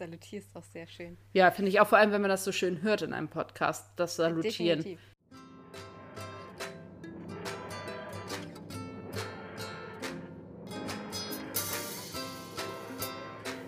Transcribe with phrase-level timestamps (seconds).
[0.00, 1.18] salutierst auch sehr schön.
[1.34, 3.84] Ja, finde ich auch vor allem, wenn man das so schön hört in einem Podcast,
[3.96, 4.78] das Salutieren.
[4.78, 5.00] Definitiv.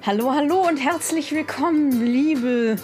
[0.05, 2.77] Hallo, hallo und herzlich willkommen, liebe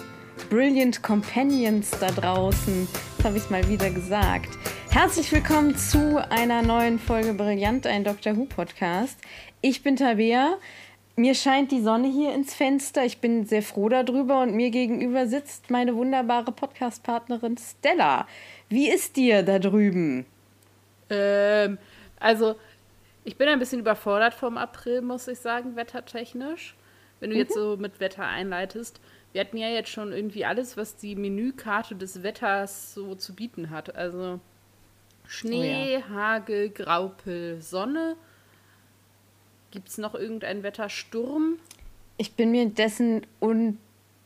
[0.51, 2.87] Brilliant Companions da draußen.
[3.17, 4.49] Jetzt habe ich es mal wieder gesagt.
[4.91, 9.19] Herzlich willkommen zu einer neuen Folge Brillant, ein Doctor Who Podcast.
[9.61, 10.59] Ich bin Tabea.
[11.19, 13.03] Mir scheint die Sonne hier ins Fenster.
[13.03, 18.27] Ich bin sehr froh darüber und mir gegenüber sitzt meine wunderbare Podcast-Partnerin Stella.
[18.69, 20.25] Wie ist dir da drüben?
[21.09, 21.77] Ähm,
[22.19, 22.55] also,
[23.25, 26.75] ich bin ein bisschen überfordert vom April, muss ich sagen, wettertechnisch
[27.19, 27.41] wenn du mhm.
[27.41, 28.99] jetzt so mit Wetter einleitest.
[29.31, 33.69] Wir hatten ja jetzt schon irgendwie alles, was die Menükarte des Wetters so zu bieten
[33.69, 33.95] hat.
[33.95, 34.39] Also
[35.27, 36.09] Schnee, oh ja.
[36.09, 38.15] Hagel, Graupel, Sonne.
[39.71, 41.59] Gibt es noch irgendein Wettersturm?
[42.17, 43.77] Ich bin mir dessen und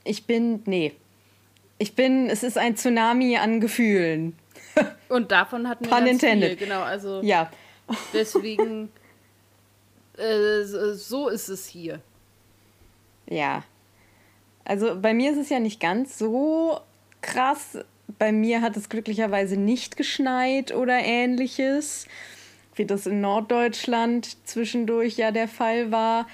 [0.03, 0.93] ich bin, nee.
[1.77, 4.37] Ich bin, es ist ein Tsunami an Gefühlen.
[5.09, 6.57] Und davon hatten wir Pun ganz intended.
[6.57, 6.81] viel, genau.
[6.81, 7.51] Also ja.
[8.13, 8.89] deswegen,
[10.17, 11.99] äh, so ist es hier.
[13.27, 13.63] Ja.
[14.65, 16.79] Also bei mir ist es ja nicht ganz so
[17.21, 17.77] krass.
[18.19, 22.07] Bei mir hat es glücklicherweise nicht geschneit oder ähnliches,
[22.75, 26.27] wie das in Norddeutschland zwischendurch ja der Fall war.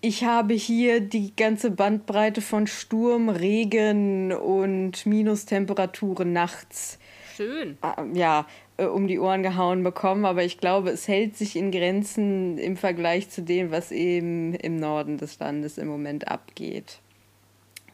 [0.00, 6.98] Ich habe hier die ganze Bandbreite von Sturm, Regen und Minustemperaturen nachts.
[7.36, 7.78] Schön.
[7.82, 8.46] Ah, ja,
[8.78, 12.76] äh, um die Ohren gehauen bekommen, aber ich glaube, es hält sich in Grenzen im
[12.76, 16.98] Vergleich zu dem, was eben im Norden des Landes im Moment abgeht.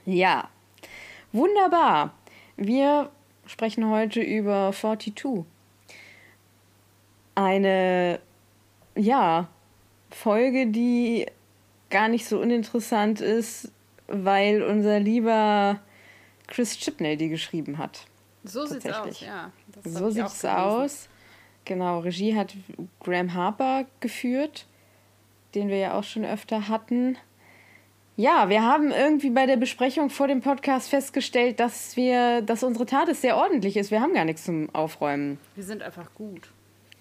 [0.06, 0.49] Ja,
[1.33, 2.15] wunderbar.
[2.56, 3.11] Wir
[3.47, 5.45] sprechen heute über 42.
[7.39, 8.19] Eine,
[8.97, 9.47] ja,
[10.11, 11.27] Folge, die
[11.89, 13.70] gar nicht so uninteressant ist,
[14.08, 15.78] weil unser lieber
[16.48, 18.06] Chris Chipnell die geschrieben hat.
[18.42, 19.53] So sieht's aus, ja.
[19.84, 21.09] So sieht's aus.
[21.65, 22.56] Genau, Regie hat
[22.98, 24.66] Graham Harper geführt,
[25.54, 27.19] den wir ja auch schon öfter hatten.
[28.16, 32.84] Ja, wir haben irgendwie bei der Besprechung vor dem Podcast festgestellt, dass wir, dass unsere
[32.84, 33.93] Tat sehr ordentlich ist.
[33.93, 35.38] Wir haben gar nichts zum Aufräumen.
[35.54, 36.50] Wir sind einfach gut.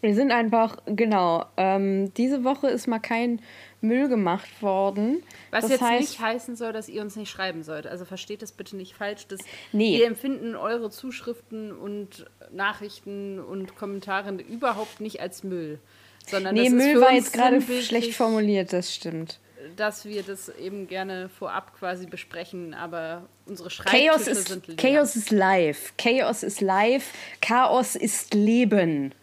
[0.01, 1.45] Wir sind einfach, genau.
[1.57, 3.41] Ähm, diese Woche ist mal kein
[3.81, 5.23] Müll gemacht worden.
[5.51, 7.87] Was das jetzt heißt, nicht heißen soll, dass ihr uns nicht schreiben sollt.
[7.87, 9.27] Also versteht das bitte nicht falsch.
[9.27, 9.39] Dass
[9.71, 9.97] nee.
[9.97, 15.79] Wir empfinden eure Zuschriften und Nachrichten und Kommentare überhaupt nicht als Müll.
[16.27, 19.39] Sondern nee, Müll war jetzt gerade schlecht formuliert, das stimmt.
[19.75, 24.75] Dass wir das eben gerne vorab quasi besprechen, aber unsere Schreibtische Chaos ist, sind leer.
[24.75, 25.93] Chaos ist live.
[25.97, 27.11] Chaos ist live.
[27.41, 29.13] Chaos ist Leben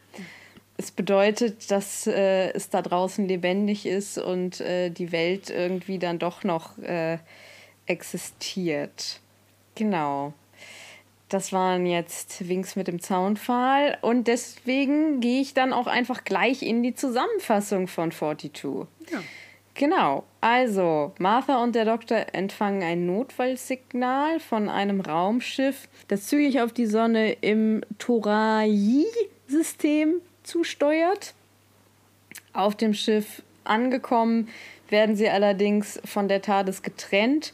[0.77, 6.19] es bedeutet, dass äh, es da draußen lebendig ist und äh, die Welt irgendwie dann
[6.19, 7.19] doch noch äh,
[7.87, 9.21] existiert.
[9.75, 10.33] Genau.
[11.29, 16.63] Das waren jetzt Winks mit dem Zaunpfahl und deswegen gehe ich dann auch einfach gleich
[16.63, 18.87] in die Zusammenfassung von 42.
[19.11, 19.23] Ja.
[19.75, 20.25] Genau.
[20.41, 26.87] Also, Martha und der Doktor empfangen ein Notfallsignal von einem Raumschiff, das zügig auf die
[26.87, 31.35] Sonne im Torai-System zusteuert.
[32.53, 34.49] Auf dem Schiff angekommen
[34.89, 37.53] werden sie allerdings von der TARDIS getrennt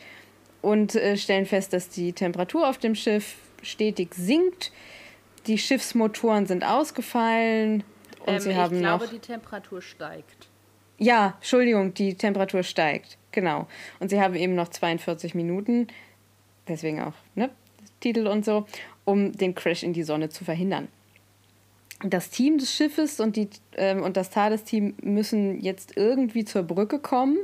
[0.60, 4.72] und äh, stellen fest, dass die Temperatur auf dem Schiff stetig sinkt.
[5.46, 7.82] Die Schiffsmotoren sind ausgefallen
[8.26, 9.10] und ähm, sie haben ich glaube, noch.
[9.10, 10.48] die Temperatur steigt.
[10.98, 13.16] Ja, Entschuldigung, die Temperatur steigt.
[13.32, 13.66] Genau.
[14.00, 15.86] Und sie haben eben noch 42 Minuten,
[16.68, 17.48] deswegen auch, ne?
[18.00, 18.66] Titel und so,
[19.04, 20.88] um den Crash in die Sonne zu verhindern
[22.02, 26.98] das Team des Schiffes und, die, ähm, und das TARDIS-Team müssen jetzt irgendwie zur Brücke
[26.98, 27.36] kommen.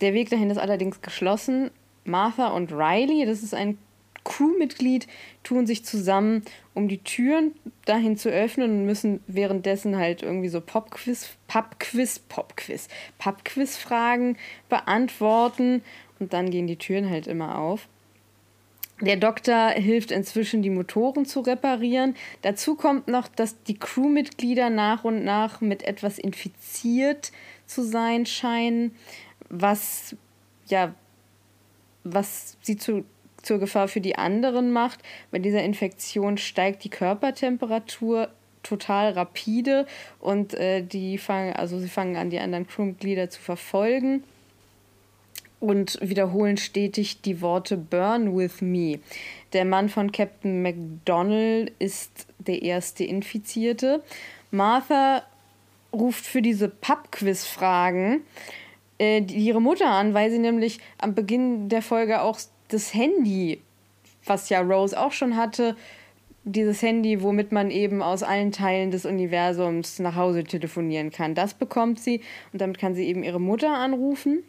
[0.00, 1.70] Der Weg dahin ist allerdings geschlossen.
[2.04, 3.78] Martha und Riley, das ist ein
[4.24, 5.06] Crewmitglied,
[5.42, 6.42] tun sich zusammen,
[6.74, 7.52] um die Türen
[7.84, 14.36] dahin zu öffnen und müssen währenddessen halt irgendwie so Popquiz, Pubquiz, Popquiz, Pubquiz-Fragen
[14.68, 15.82] beantworten
[16.18, 17.88] und dann gehen die Türen halt immer auf.
[19.02, 22.14] Der Doktor hilft inzwischen, die Motoren zu reparieren.
[22.42, 27.32] Dazu kommt noch, dass die Crewmitglieder nach und nach mit etwas infiziert
[27.66, 28.94] zu sein scheinen,
[29.48, 30.14] was
[30.66, 30.94] ja,
[32.04, 33.04] was sie zu,
[33.42, 35.00] zur Gefahr für die anderen macht.
[35.32, 38.28] Bei dieser Infektion steigt die Körpertemperatur
[38.62, 39.86] total rapide
[40.20, 44.22] und äh, die fangen, also sie fangen an, die anderen Crewmitglieder zu verfolgen
[45.62, 48.98] und wiederholen stetig die Worte Burn with me.
[49.52, 54.02] Der Mann von Captain McDonnell ist der erste Infizierte.
[54.50, 55.22] Martha
[55.92, 58.22] ruft für diese Pub-Quiz-Fragen
[58.98, 63.60] äh, ihre Mutter an, weil sie nämlich am Beginn der Folge auch das Handy,
[64.24, 65.76] was ja Rose auch schon hatte,
[66.44, 71.36] dieses Handy, womit man eben aus allen Teilen des Universums nach Hause telefonieren kann.
[71.36, 72.20] Das bekommt sie
[72.52, 74.42] und damit kann sie eben ihre Mutter anrufen.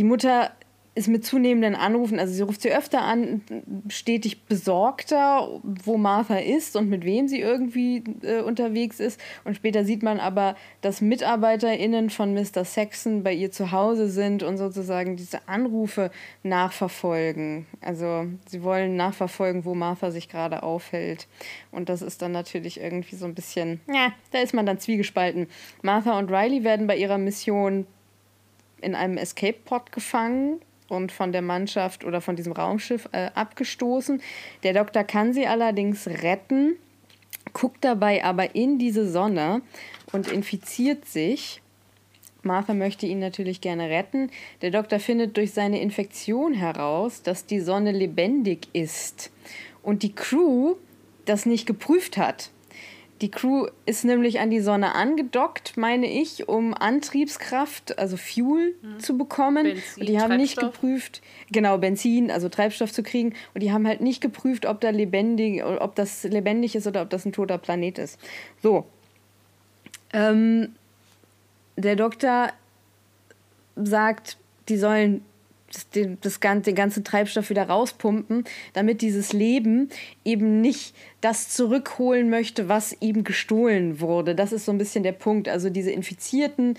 [0.00, 0.52] Die Mutter
[0.94, 3.42] ist mit zunehmenden Anrufen, also sie ruft sie öfter an,
[3.88, 9.20] stetig besorgter, wo Martha ist und mit wem sie irgendwie äh, unterwegs ist.
[9.44, 12.64] Und später sieht man aber, dass MitarbeiterInnen von Mr.
[12.64, 16.10] Saxon bei ihr zu Hause sind und sozusagen diese Anrufe
[16.42, 17.66] nachverfolgen.
[17.82, 21.28] Also sie wollen nachverfolgen, wo Martha sich gerade aufhält.
[21.72, 25.46] Und das ist dann natürlich irgendwie so ein bisschen, ja, da ist man dann zwiegespalten.
[25.82, 27.86] Martha und Riley werden bei ihrer Mission
[28.82, 34.20] in einem Escape-Pod gefangen und von der Mannschaft oder von diesem Raumschiff äh, abgestoßen.
[34.62, 36.76] Der Doktor kann sie allerdings retten,
[37.52, 39.62] guckt dabei aber in diese Sonne
[40.12, 41.62] und infiziert sich.
[42.42, 44.30] Martha möchte ihn natürlich gerne retten.
[44.62, 49.30] Der Doktor findet durch seine Infektion heraus, dass die Sonne lebendig ist
[49.82, 50.76] und die Crew
[51.26, 52.50] das nicht geprüft hat.
[53.20, 58.98] Die Crew ist nämlich an die Sonne angedockt, meine ich, um Antriebskraft, also Fuel mhm.
[58.98, 59.64] zu bekommen.
[59.64, 61.20] Benzin, und die haben nicht geprüft,
[61.50, 63.34] genau, Benzin, also Treibstoff zu kriegen.
[63.52, 67.10] Und die haben halt nicht geprüft, ob da lebendig, ob das lebendig ist oder ob
[67.10, 68.18] das ein toter Planet ist.
[68.62, 68.86] So.
[70.14, 70.74] Ähm,
[71.76, 72.52] der Doktor
[73.76, 74.38] sagt,
[74.68, 75.24] die sollen
[75.94, 79.88] den, das, den ganzen Treibstoff wieder rauspumpen, damit dieses Leben
[80.24, 84.34] eben nicht das zurückholen möchte, was ihm gestohlen wurde.
[84.34, 85.48] Das ist so ein bisschen der Punkt.
[85.48, 86.74] Also diese Infizierten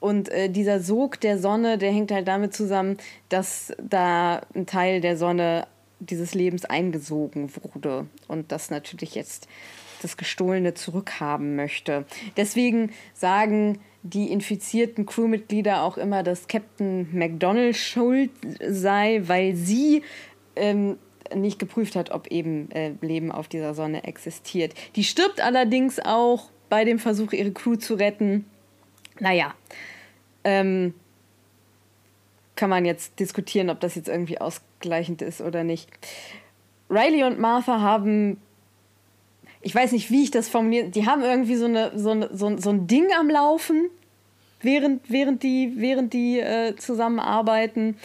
[0.00, 2.96] und äh, dieser Sog der Sonne, der hängt halt damit zusammen,
[3.28, 5.66] dass da ein Teil der Sonne
[6.00, 9.46] dieses Lebens eingesogen wurde und das natürlich jetzt
[10.02, 12.04] das Gestohlene zurückhaben möchte.
[12.36, 18.30] Deswegen sagen die infizierten Crewmitglieder auch immer, dass Captain McDonald schuld
[18.66, 20.02] sei, weil sie
[20.56, 20.98] ähm,
[21.34, 24.74] nicht geprüft hat, ob eben äh, Leben auf dieser Sonne existiert.
[24.96, 28.44] Die stirbt allerdings auch bei dem Versuch, ihre Crew zu retten.
[29.20, 29.54] Naja,
[30.44, 30.94] ähm,
[32.56, 35.88] kann man jetzt diskutieren, ob das jetzt irgendwie ausgleichend ist oder nicht.
[36.90, 38.38] Riley und Martha haben
[39.62, 42.56] ich weiß nicht, wie ich das formuliere, die haben irgendwie so, eine, so, eine, so,
[42.58, 43.88] so ein Ding am Laufen,
[44.60, 47.96] während, während die, während die äh, zusammenarbeiten.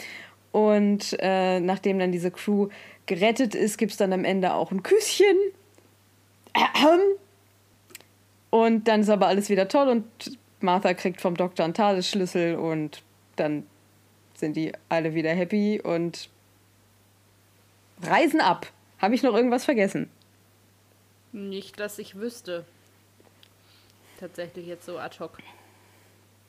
[0.51, 2.69] Und äh, nachdem dann diese Crew
[3.05, 5.37] gerettet ist, gibt es dann am Ende auch ein Küsschen.
[8.49, 10.05] Und dann ist aber alles wieder toll und
[10.61, 13.03] Martha kriegt vom Doktor einen Tagesschlüssel und
[13.35, 13.67] dann
[14.35, 16.29] sind die alle wieder happy und
[18.01, 18.71] reisen ab.
[18.99, 20.09] Habe ich noch irgendwas vergessen?
[21.37, 22.65] Nicht, dass ich wüsste.
[24.19, 25.37] Tatsächlich jetzt so ad hoc.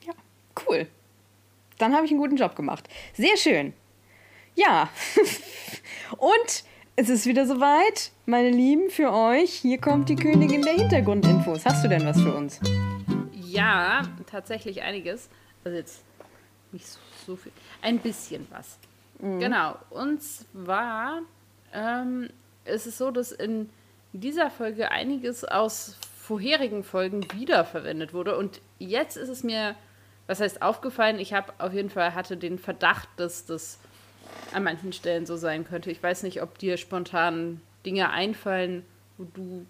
[0.07, 0.15] Ja,
[0.67, 0.87] cool.
[1.77, 2.89] Dann habe ich einen guten Job gemacht.
[3.13, 3.75] Sehr schön.
[4.55, 4.89] Ja.
[6.17, 6.65] Und
[6.97, 9.53] es ist wieder soweit, meine Lieben, für euch.
[9.53, 11.67] Hier kommt die Königin der Hintergrundinfos.
[11.67, 12.59] Hast du denn was für uns?
[13.35, 15.29] Ja, tatsächlich einiges.
[15.65, 16.03] Also jetzt
[16.73, 16.87] nicht
[17.27, 17.53] so, viel.
[17.83, 18.79] Ein bisschen was.
[19.19, 19.39] Mhm.
[19.39, 19.77] Genau.
[19.91, 21.21] Und zwar
[21.75, 22.31] ähm,
[22.65, 23.69] ist es so, dass in
[24.13, 28.37] in dieser Folge einiges aus vorherigen Folgen wiederverwendet wurde.
[28.37, 29.75] Und jetzt ist es mir,
[30.27, 33.79] was heißt aufgefallen, ich habe auf jeden Fall hatte den Verdacht, dass das
[34.53, 35.91] an manchen Stellen so sein könnte.
[35.91, 38.85] Ich weiß nicht, ob dir spontan Dinge einfallen,
[39.17, 39.67] wo du.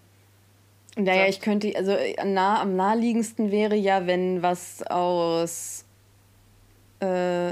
[0.97, 5.85] Naja, ich könnte, also nah, am naheliegendsten wäre ja, wenn was aus
[6.99, 7.51] äh,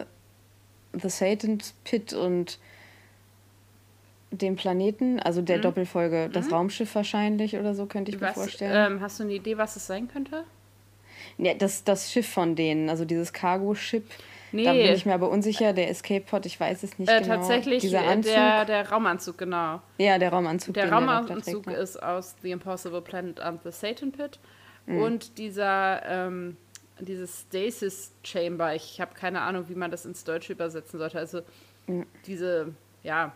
[0.92, 2.60] The Satan's Pit und
[4.32, 5.62] dem Planeten, also der mhm.
[5.62, 6.54] Doppelfolge, das mhm.
[6.54, 8.94] Raumschiff wahrscheinlich oder so, könnte ich was, mir vorstellen.
[8.94, 10.44] Ähm, hast du eine Idee, was es sein könnte?
[11.38, 14.04] Ja, das, das Schiff von denen, also dieses Cargo-Ship.
[14.52, 14.64] Nee.
[14.64, 17.36] Da bin ich mir aber unsicher, der Escape-Pod, ich weiß es nicht äh, genau.
[17.36, 18.34] Tatsächlich Dieser äh, Anzug.
[18.34, 19.82] Der, der Raumanzug, genau.
[19.98, 20.74] Ja, der Raumanzug.
[20.74, 24.40] Der Raumanzug der ist aus The Impossible Planet and the Satan Pit.
[24.86, 25.02] Mhm.
[25.02, 26.58] Und dieser, ähm,
[27.00, 31.20] dieses Stasis Chamber, ich habe keine Ahnung, wie man das ins Deutsche übersetzen sollte.
[31.20, 31.42] Also
[31.88, 32.06] mhm.
[32.26, 33.34] diese, ja,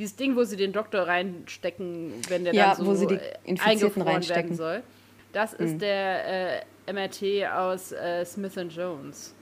[0.00, 3.20] dieses Ding, wo sie den Doktor reinstecken, wenn der ja, dann so wo sie die
[3.44, 4.56] Infizierten reinstecken.
[4.56, 4.82] soll.
[5.34, 5.78] Das ist hm.
[5.78, 9.34] der äh, MRT aus äh, Smith Jones.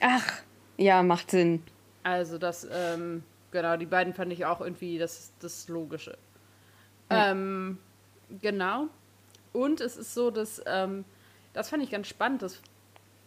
[0.00, 0.40] Ach,
[0.78, 1.62] ja, macht Sinn.
[2.02, 6.16] Also das, ähm, genau, die beiden fand ich auch irgendwie das, das Logische.
[7.10, 7.32] Ja.
[7.32, 7.78] Ähm,
[8.40, 8.88] genau.
[9.52, 11.04] Und es ist so, dass, ähm,
[11.52, 12.62] das fand ich ganz spannend, das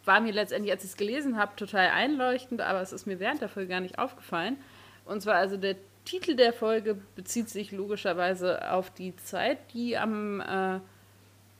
[0.04, 3.40] war mir letztendlich, als ich es gelesen habe, total einleuchtend, aber es ist mir während
[3.40, 4.56] der Folge gar nicht aufgefallen.
[5.04, 10.40] Und zwar also der Titel der Folge bezieht sich logischerweise auf die Zeit, die am
[10.40, 10.80] äh,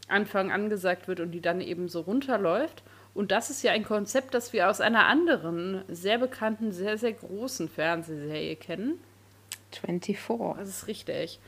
[0.08, 2.82] Anfang angesagt wird und die dann eben so runterläuft.
[3.14, 7.12] Und das ist ja ein Konzept, das wir aus einer anderen, sehr bekannten, sehr, sehr
[7.12, 8.98] großen Fernsehserie kennen.
[9.72, 10.18] 24.
[10.56, 11.40] Das ist richtig.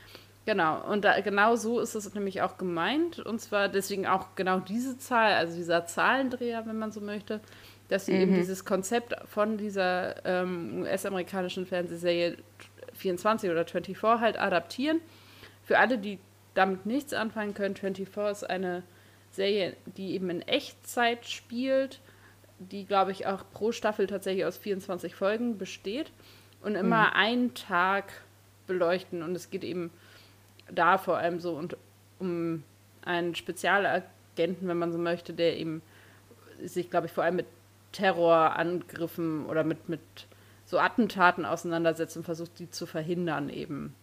[0.44, 3.20] Genau, und da, genau so ist es nämlich auch gemeint.
[3.20, 7.40] Und zwar deswegen auch genau diese Zahl, also dieser Zahlendreher, wenn man so möchte,
[7.88, 8.20] dass sie mhm.
[8.20, 12.38] eben dieses Konzept von dieser ähm, US-amerikanischen Fernsehserie
[13.02, 15.00] 24 oder 24 halt adaptieren.
[15.64, 16.18] Für alle, die
[16.54, 18.82] damit nichts anfangen können, 24 ist eine
[19.30, 22.00] Serie, die eben in Echtzeit spielt,
[22.58, 26.12] die, glaube ich, auch pro Staffel tatsächlich aus 24 Folgen besteht
[26.62, 27.12] und immer mhm.
[27.14, 28.12] einen Tag
[28.66, 29.22] beleuchten.
[29.22, 29.90] Und es geht eben
[30.70, 31.76] da vor allem so und
[32.18, 32.62] um
[33.04, 35.82] einen Spezialagenten, wenn man so möchte, der eben
[36.62, 37.46] sich, glaube ich, vor allem mit
[37.90, 40.00] Terrorangriffen oder mit, mit
[40.72, 43.94] so Attentaten auseinandersetzt und versucht, die zu verhindern eben.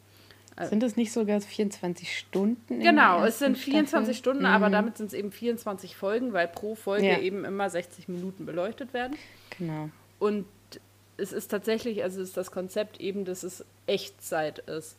[0.62, 2.80] Sind es nicht sogar 24 Stunden?
[2.80, 4.14] Genau, es sind 24 Staffel?
[4.14, 4.54] Stunden, mhm.
[4.54, 7.20] aber damit sind es eben 24 Folgen, weil pro Folge ja.
[7.20, 9.18] eben immer 60 Minuten beleuchtet werden.
[9.58, 9.90] Genau.
[10.20, 10.46] Und
[11.18, 14.96] es ist tatsächlich, also ist das Konzept eben, dass es Echtzeit ist.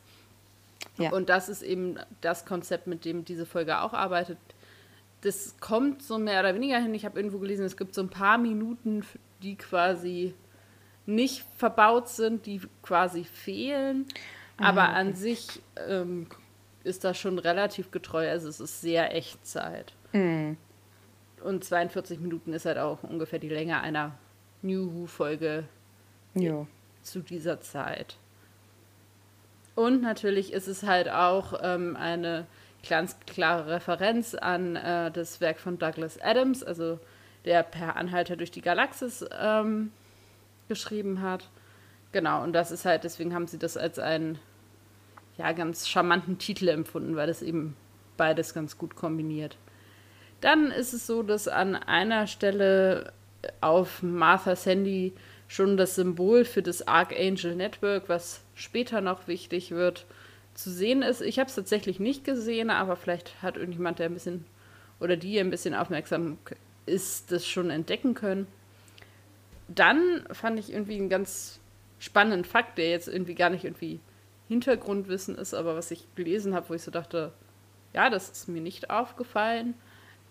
[0.99, 1.13] Ja.
[1.13, 4.39] Und das ist eben das Konzept, mit dem diese Folge auch arbeitet.
[5.21, 6.95] Das kommt so mehr oder weniger hin.
[6.95, 9.05] Ich habe irgendwo gelesen, es gibt so ein paar Minuten,
[9.41, 10.35] die quasi
[11.07, 14.07] nicht verbaut sind, die quasi fehlen.
[14.57, 14.95] Aber mhm.
[14.95, 16.27] an sich ähm,
[16.85, 18.29] ist das schon relativ getreu.
[18.29, 19.93] Also es ist sehr Echtzeit.
[20.13, 20.57] Mhm.
[21.43, 24.13] Und 42 Minuten ist halt auch ungefähr die Länge einer
[24.63, 25.65] New Who-Folge
[27.03, 28.17] zu dieser Zeit.
[29.75, 32.47] Und natürlich ist es halt auch ähm, eine
[32.89, 36.99] ganz klare Referenz an äh, das Werk von Douglas Adams, also
[37.45, 39.93] der per Anhalter durch die Galaxis ähm,
[40.71, 41.51] geschrieben hat.
[42.13, 44.39] Genau, und das ist halt, deswegen haben sie das als einen
[45.37, 47.77] ja, ganz charmanten Titel empfunden, weil das eben
[48.17, 49.59] beides ganz gut kombiniert.
[50.41, 53.13] Dann ist es so, dass an einer Stelle
[53.61, 55.13] auf Martha's Handy
[55.49, 60.07] schon das Symbol für das Archangel Network, was später noch wichtig wird,
[60.55, 61.21] zu sehen ist.
[61.21, 64.45] Ich habe es tatsächlich nicht gesehen, aber vielleicht hat irgendjemand, der ein bisschen
[65.01, 66.39] oder die ein bisschen aufmerksam
[66.87, 68.47] ist, das schon entdecken können.
[69.75, 71.61] Dann fand ich irgendwie einen ganz
[71.99, 74.01] spannenden Fakt, der jetzt irgendwie gar nicht irgendwie
[74.49, 77.33] Hintergrundwissen ist, aber was ich gelesen habe, wo ich so dachte,
[77.93, 79.75] ja, das ist mir nicht aufgefallen,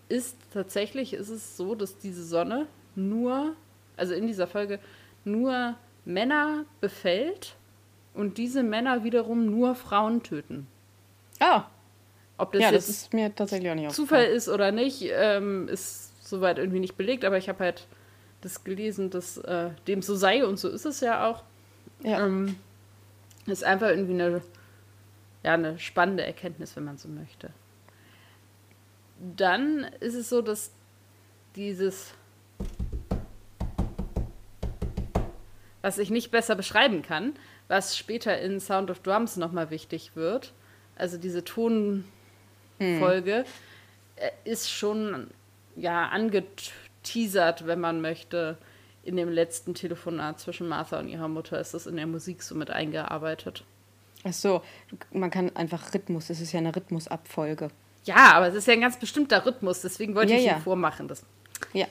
[0.08, 3.54] ist tatsächlich ist es so, dass diese Sonne nur,
[3.96, 4.78] also in dieser Folge
[5.24, 7.54] nur Männer befällt
[8.12, 10.66] und diese Männer wiederum nur Frauen töten.
[11.38, 11.64] Ah.
[12.36, 16.26] Ob das, ja, das ist mir tatsächlich auch nicht Zufall ist oder nicht, ähm, ist
[16.26, 17.86] soweit irgendwie nicht belegt, aber ich habe halt
[18.40, 21.42] das gelesen, dass äh, dem so sei und so ist es ja auch.
[22.02, 22.24] Ja.
[22.24, 22.56] Ähm,
[23.46, 24.42] ist einfach irgendwie eine,
[25.42, 27.50] ja, eine spannende Erkenntnis, wenn man so möchte.
[29.36, 30.72] Dann ist es so, dass
[31.56, 32.14] dieses
[35.82, 37.34] was ich nicht besser beschreiben kann,
[37.68, 40.52] was später in Sound of Drums nochmal wichtig wird.
[40.96, 42.04] Also diese Tonfolge
[42.88, 43.44] hm.
[44.44, 45.28] ist schon
[45.76, 46.08] ja
[47.00, 48.58] angeteasert, wenn man möchte.
[49.02, 52.54] In dem letzten Telefonat zwischen Martha und ihrer Mutter ist das in der Musik so
[52.54, 53.64] mit eingearbeitet.
[54.24, 54.62] Ach so,
[55.10, 57.70] man kann einfach Rhythmus, es ist ja eine Rhythmusabfolge.
[58.04, 60.58] Ja, aber es ist ja ein ganz bestimmter Rhythmus, deswegen wollte ja, ich ihn ja.
[60.58, 61.08] vormachen.
[61.08, 61.24] Das,
[61.72, 61.86] ja.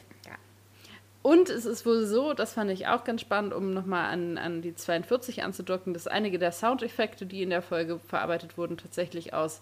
[1.24, 4.62] Und es ist wohl so, das fand ich auch ganz spannend, um nochmal an, an
[4.62, 9.62] die 42 anzudocken, dass einige der Soundeffekte, die in der Folge verarbeitet wurden, tatsächlich aus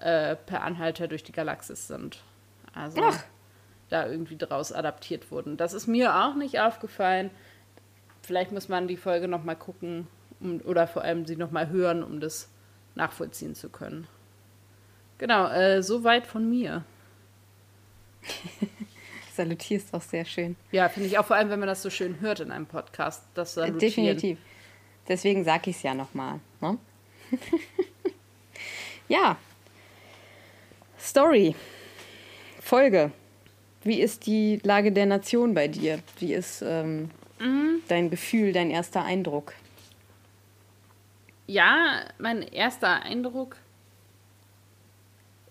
[0.00, 2.22] äh, Per Anhalter durch die Galaxis sind.
[2.74, 3.22] Also Ach.
[3.88, 5.56] Da irgendwie draus adaptiert wurden.
[5.56, 7.30] Das ist mir auch nicht aufgefallen.
[8.22, 10.06] Vielleicht muss man die Folge nochmal gucken
[10.40, 12.48] um, oder vor allem sie nochmal hören, um das
[12.94, 14.06] nachvollziehen zu können.
[15.18, 16.84] Genau, äh, soweit von mir.
[19.38, 20.56] salutierst auch sehr schön.
[20.72, 23.22] Ja, finde ich auch vor allem, wenn man das so schön hört in einem Podcast.
[23.34, 23.78] Das Salutieren.
[23.78, 24.38] Definitiv.
[25.06, 26.40] Deswegen sage ich es ja nochmal.
[26.60, 26.76] Ne?
[29.08, 29.36] ja.
[30.98, 31.54] Story.
[32.60, 33.12] Folge.
[33.82, 36.00] Wie ist die Lage der Nation bei dir?
[36.18, 37.82] Wie ist ähm, mhm.
[37.88, 39.54] dein Gefühl, dein erster Eindruck?
[41.46, 43.56] Ja, mein erster Eindruck.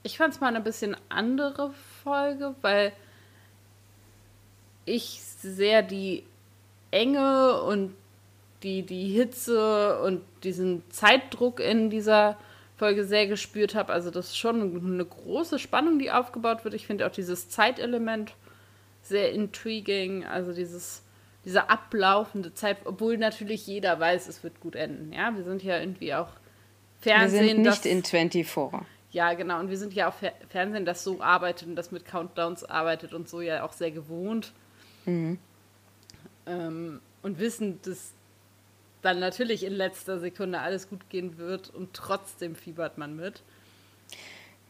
[0.04, 2.94] Ich fand es mal eine bisschen andere Folge, weil
[4.86, 6.24] ich sehr die
[6.92, 7.96] Enge und
[8.64, 12.38] die, die Hitze und diesen Zeitdruck in dieser
[12.78, 13.92] Folge sehr gespürt habe.
[13.92, 16.76] Also das ist schon eine große Spannung, die aufgebaut wird.
[16.76, 18.36] Ich finde auch dieses Zeitelement
[19.02, 20.26] sehr intriguing.
[20.26, 21.04] Also dieses,
[21.44, 25.12] diese ablaufende Zeit, obwohl natürlich jeder weiß, es wird gut enden.
[25.12, 26.30] Ja, wir sind ja irgendwie auch
[27.02, 27.42] Fernsehen.
[27.42, 28.48] Wir sind nicht in 24.
[29.12, 29.60] Ja, genau.
[29.60, 33.28] Und wir sind ja Fer Fernsehen, das so arbeitet und das mit Countdowns arbeitet und
[33.28, 34.52] so ja auch sehr gewohnt.
[35.06, 35.40] Mhm.
[36.46, 38.14] Ähm, und wissen, dass
[39.02, 43.44] dann natürlich in letzter Sekunde alles gut gehen wird und trotzdem fiebert man mit.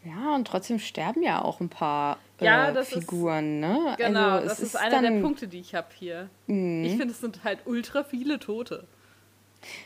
[0.04, 3.94] Ja, und trotzdem sterben ja auch ein paar äh, ja, Figuren, ist, ne?
[3.98, 6.30] Genau, also, das ist, ist einer der Punkte, die ich habe hier.
[6.46, 6.84] Mhm.
[6.84, 8.86] Ich finde, es sind halt ultra viele Tote.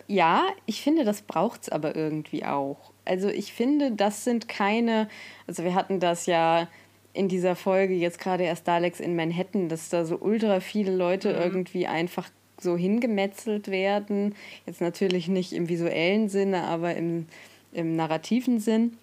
[0.07, 2.93] Ja, ich finde, das braucht es aber irgendwie auch.
[3.05, 5.09] Also ich finde, das sind keine,
[5.47, 6.69] also wir hatten das ja
[7.13, 11.33] in dieser Folge jetzt gerade erst Daleks in Manhattan, dass da so ultra viele Leute
[11.33, 11.41] mhm.
[11.41, 12.29] irgendwie einfach
[12.63, 14.35] so hingemetzelt werden.
[14.67, 17.27] Jetzt natürlich nicht im visuellen Sinne, aber im,
[17.73, 18.97] im narrativen Sinn.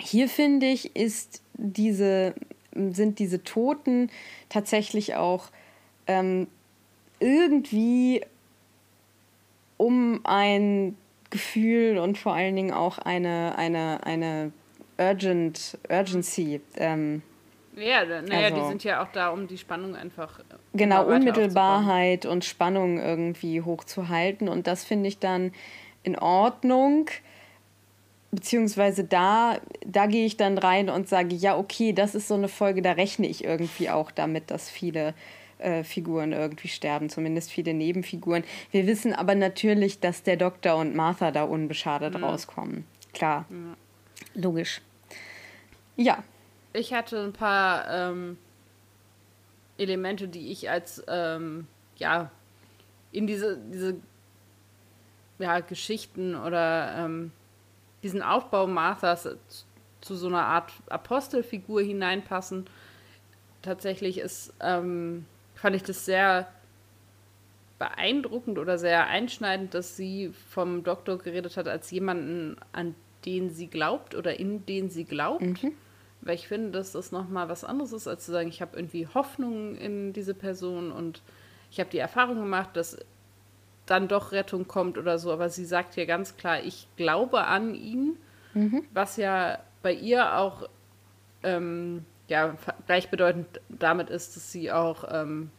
[0.00, 2.34] Hier finde ich, ist diese,
[2.72, 4.10] sind diese Toten
[4.48, 5.50] tatsächlich auch
[6.06, 6.46] ähm,
[7.20, 8.22] irgendwie
[9.76, 10.96] um ein
[11.30, 14.52] Gefühl und vor allen Dingen auch eine, eine, eine
[14.98, 17.22] Urgent, Urgency ähm,
[17.78, 20.40] ja, naja, also, die sind ja auch da, um die Spannung einfach.
[20.78, 24.48] Genau, Unmittelbarkeit und Spannung irgendwie hochzuhalten.
[24.48, 25.52] Und das finde ich dann
[26.02, 27.10] in Ordnung.
[28.30, 32.48] Beziehungsweise da, da gehe ich dann rein und sage, ja, okay, das ist so eine
[32.48, 35.14] Folge, da rechne ich irgendwie auch damit, dass viele
[35.58, 38.44] äh, Figuren irgendwie sterben, zumindest viele Nebenfiguren.
[38.70, 42.24] Wir wissen aber natürlich, dass der Doktor und Martha da unbeschadet mhm.
[42.24, 42.84] rauskommen.
[43.12, 43.46] Klar.
[43.48, 43.74] Mhm.
[44.34, 44.82] Logisch.
[45.96, 46.22] Ja,
[46.72, 48.38] ich hatte ein paar ähm,
[49.78, 51.66] Elemente, die ich als, ähm,
[51.96, 52.30] ja,
[53.12, 53.96] in diese, diese
[55.38, 57.32] ja, Geschichten oder ähm,
[58.02, 59.28] diesen Aufbau Marthas
[60.00, 62.66] zu so einer Art Apostelfigur hineinpassen.
[63.62, 66.48] Tatsächlich ist, ähm, fand ich das sehr
[67.78, 72.94] beeindruckend oder sehr einschneidend, dass sie vom Doktor geredet hat als jemanden, an
[73.24, 75.62] den sie glaubt oder in den sie glaubt.
[75.62, 75.72] Mhm.
[76.20, 79.06] Weil ich finde, dass das nochmal was anderes ist, als zu sagen, ich habe irgendwie
[79.06, 81.22] Hoffnung in diese Person und
[81.70, 82.98] ich habe die Erfahrung gemacht, dass
[83.86, 85.32] dann doch Rettung kommt oder so.
[85.32, 88.16] Aber sie sagt ja ganz klar, ich glaube an ihn,
[88.54, 88.84] mhm.
[88.92, 90.68] was ja bei ihr auch
[91.42, 95.50] ähm, ja, gleichbedeutend damit ist, dass sie auch ähm,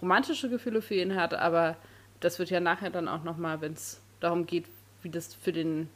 [0.00, 1.34] romantische Gefühle für ihn hat.
[1.34, 1.76] Aber
[2.20, 4.66] das wird ja nachher dann auch nochmal, wenn es darum geht,
[5.02, 5.88] wie das für den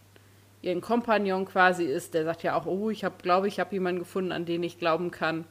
[0.62, 4.00] ihren Kompagnon quasi ist, der sagt ja auch, oh, ich habe, glaube ich, habe jemanden
[4.00, 5.44] gefunden, an den ich glauben kann.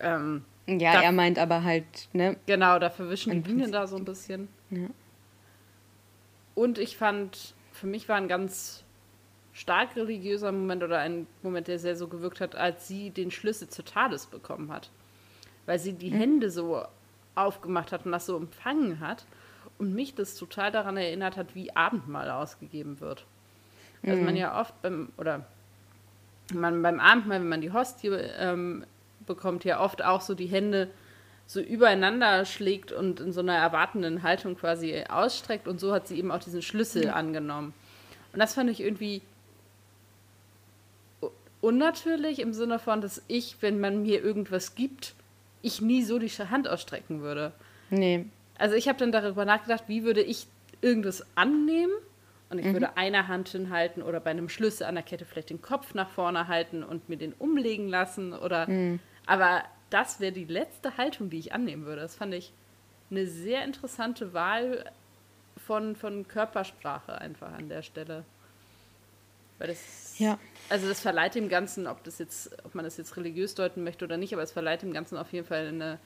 [0.00, 2.36] Ähm, ja, da, er meint aber halt, ne?
[2.46, 4.48] Genau, da verwischen die Linien da so ein bisschen.
[4.70, 4.88] Ja.
[6.54, 8.84] Und ich fand, für mich war ein ganz
[9.52, 13.68] stark religiöser Moment oder ein Moment, der sehr so gewirkt hat, als sie den Schlüssel
[13.68, 14.90] zur TARDIS bekommen hat.
[15.66, 16.16] Weil sie die mhm.
[16.16, 16.82] Hände so
[17.34, 19.24] aufgemacht hat und das so empfangen hat.
[19.78, 23.24] Und mich das total daran erinnert hat, wie Abendmahl ausgegeben wird.
[24.04, 24.24] Also mhm.
[24.24, 25.44] man ja oft beim, oder
[26.54, 28.84] man beim Abendmahl, wenn man die Hostie ähm,
[29.26, 30.88] bekommt, ja oft auch so die Hände
[31.46, 35.66] so übereinander schlägt und in so einer erwartenden Haltung quasi ausstreckt.
[35.66, 37.12] Und so hat sie eben auch diesen Schlüssel mhm.
[37.12, 37.74] angenommen.
[38.32, 39.22] Und das fand ich irgendwie
[41.60, 45.14] unnatürlich im Sinne von, dass ich, wenn man mir irgendwas gibt,
[45.62, 47.52] ich nie so die Hand ausstrecken würde.
[47.90, 48.26] Nee.
[48.58, 50.46] Also ich habe dann darüber nachgedacht, wie würde ich
[50.80, 51.92] irgendwas annehmen
[52.50, 52.72] und ich mhm.
[52.74, 56.08] würde eine Hand hinhalten oder bei einem Schlüssel an der Kette vielleicht den Kopf nach
[56.08, 58.68] vorne halten und mir den umlegen lassen oder.
[58.68, 59.00] Mhm.
[59.26, 62.00] Aber das wäre die letzte Haltung, die ich annehmen würde.
[62.00, 62.52] Das fand ich
[63.10, 64.90] eine sehr interessante Wahl
[65.66, 68.24] von, von Körpersprache einfach an der Stelle.
[69.58, 70.38] Weil das, ja.
[70.68, 74.04] also das verleiht dem Ganzen, ob das jetzt, ob man das jetzt religiös deuten möchte
[74.04, 75.98] oder nicht, aber es verleiht dem Ganzen auf jeden Fall eine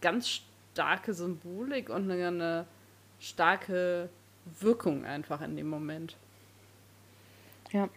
[0.00, 2.66] ganz starke Symbolik und eine, eine
[3.18, 4.08] starke
[4.60, 6.16] Wirkung einfach in dem Moment.
[7.72, 7.88] Ja.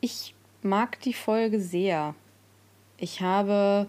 [0.00, 2.14] Ich mag die Folge sehr.
[2.98, 3.88] Ich habe.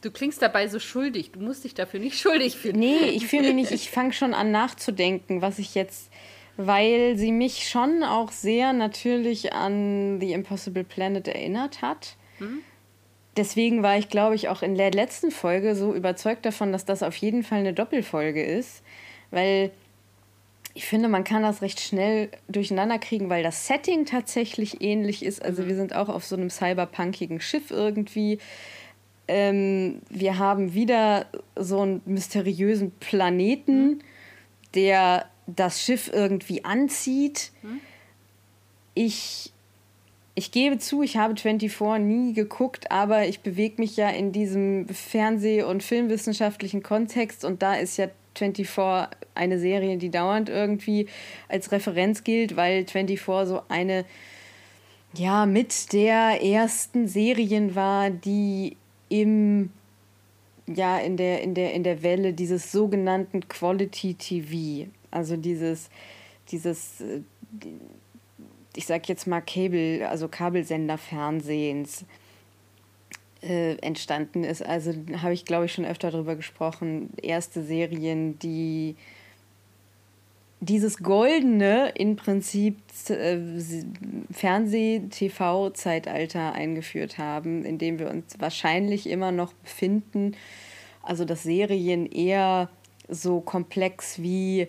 [0.00, 1.30] Du klingst dabei so schuldig.
[1.32, 2.78] Du musst dich dafür nicht schuldig fühlen.
[2.78, 3.72] Nee, ich fühle mich nicht.
[3.72, 6.10] Ich fange schon an nachzudenken, was ich jetzt.
[6.58, 12.16] Weil sie mich schon auch sehr natürlich an The Impossible Planet erinnert hat.
[12.38, 12.58] Hm?
[13.38, 17.02] Deswegen war ich, glaube ich, auch in der letzten Folge so überzeugt davon, dass das
[17.02, 18.82] auf jeden Fall eine Doppelfolge ist
[19.32, 19.72] weil
[20.74, 25.42] ich finde, man kann das recht schnell durcheinander kriegen, weil das Setting tatsächlich ähnlich ist.
[25.42, 25.68] Also mhm.
[25.68, 28.38] wir sind auch auf so einem cyberpunkigen Schiff irgendwie.
[29.28, 33.98] Ähm, wir haben wieder so einen mysteriösen Planeten, mhm.
[34.74, 37.52] der das Schiff irgendwie anzieht.
[37.62, 37.80] Mhm.
[38.94, 39.52] Ich,
[40.34, 44.88] ich gebe zu, ich habe 24 nie geguckt, aber ich bewege mich ja in diesem
[44.88, 51.06] Fernseh- und filmwissenschaftlichen Kontext und da ist ja 24 eine Serie, die dauernd irgendwie
[51.48, 54.04] als Referenz gilt, weil 24 so eine,
[55.14, 58.76] ja, mit der ersten Serien war, die
[59.08, 59.70] im
[60.66, 65.90] ja in der in der in der Welle dieses sogenannten Quality TV, also dieses
[66.50, 67.20] dieses äh,
[68.74, 72.04] ich sag jetzt mal Cable, also Kabelsender-Fernsehens
[73.42, 74.64] äh, entstanden ist.
[74.64, 77.10] Also habe ich, glaube ich, schon öfter darüber gesprochen.
[77.20, 78.96] Erste Serien, die
[80.60, 82.78] dieses goldene im Prinzip
[83.08, 83.38] äh,
[84.30, 90.36] Fernseh-TV-Zeitalter eingeführt haben, in dem wir uns wahrscheinlich immer noch befinden.
[91.02, 92.68] Also dass Serien eher
[93.08, 94.68] so komplex wie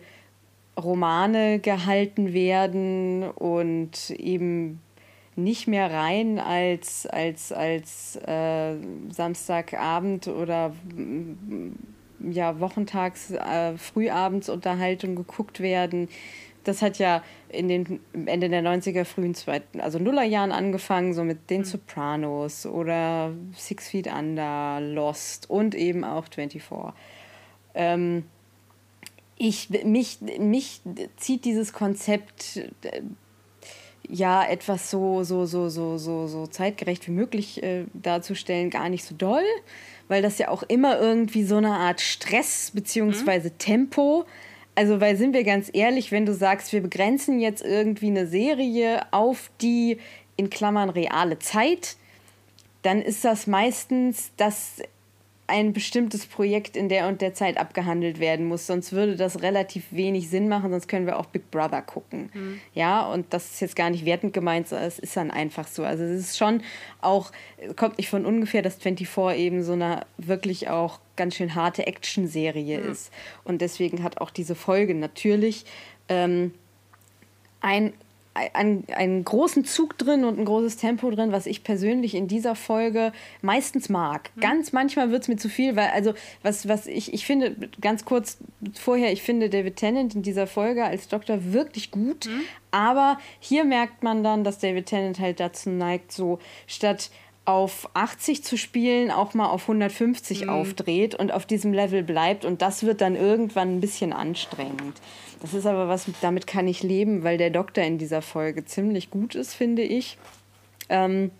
[0.81, 4.79] Romane gehalten werden und eben
[5.35, 8.75] nicht mehr rein als, als, als äh,
[9.09, 10.73] Samstagabend oder
[12.19, 16.09] ja, wochentags, äh, frühabends Unterhaltung geguckt werden.
[16.63, 21.49] Das hat ja in den Ende der 90er, frühen zweiten, also Nullerjahren angefangen, so mit
[21.49, 21.65] den mhm.
[21.65, 26.63] Sopranos oder Six Feet Under, Lost und eben auch 24.
[27.75, 28.23] Ähm,
[29.35, 30.81] ich, mich, mich
[31.17, 33.01] zieht dieses Konzept äh,
[34.07, 39.05] ja etwas so, so, so, so, so, so zeitgerecht wie möglich äh, darzustellen, gar nicht
[39.05, 39.43] so doll,
[40.07, 43.39] weil das ja auch immer irgendwie so eine Art Stress bzw.
[43.39, 43.57] Mhm.
[43.57, 44.25] Tempo.
[44.75, 49.01] Also, weil sind wir ganz ehrlich, wenn du sagst, wir begrenzen jetzt irgendwie eine Serie
[49.11, 49.97] auf die
[50.35, 51.95] in Klammern reale Zeit,
[52.81, 54.81] dann ist das meistens das
[55.45, 58.65] ein bestimmtes Projekt in der und der Zeit abgehandelt werden muss.
[58.65, 62.29] Sonst würde das relativ wenig Sinn machen, sonst können wir auch Big Brother gucken.
[62.33, 62.59] Mhm.
[62.73, 65.83] Ja, und das ist jetzt gar nicht wertend gemeint, es ist dann einfach so.
[65.83, 66.61] Also es ist schon
[67.01, 67.31] auch,
[67.75, 72.79] kommt nicht von ungefähr, dass 24 eben so eine wirklich auch ganz schön harte Action-Serie
[72.79, 72.91] mhm.
[72.91, 73.11] ist.
[73.43, 75.65] Und deswegen hat auch diese Folge natürlich
[76.07, 76.53] ähm,
[77.59, 77.93] ein
[78.33, 82.55] einen, einen großen Zug drin und ein großes Tempo drin, was ich persönlich in dieser
[82.55, 84.31] Folge meistens mag.
[84.35, 84.41] Mhm.
[84.41, 88.05] Ganz manchmal wird es mir zu viel, weil, also, was, was ich, ich finde, ganz
[88.05, 88.37] kurz
[88.73, 92.41] vorher, ich finde David Tennant in dieser Folge als Doktor wirklich gut, mhm.
[92.71, 97.11] aber hier merkt man dann, dass David Tennant halt dazu neigt, so statt
[97.45, 100.49] auf 80 zu spielen, auch mal auf 150 mhm.
[100.49, 102.45] aufdreht und auf diesem Level bleibt.
[102.45, 105.01] Und das wird dann irgendwann ein bisschen anstrengend.
[105.43, 109.11] Das ist aber was, damit kann ich leben, weil der Doktor in dieser Folge ziemlich
[109.11, 110.17] gut ist, finde ich.
[110.87, 111.31] Ähm,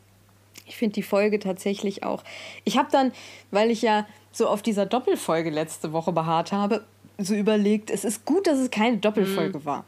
[0.66, 2.22] ich finde die Folge tatsächlich auch.
[2.66, 3.13] Ich habe dann,
[3.50, 6.84] weil ich ja so auf dieser Doppelfolge letzte Woche beharrt habe,
[7.18, 9.66] so überlegt, es ist gut, dass es keine Doppelfolge mhm.
[9.66, 9.86] war.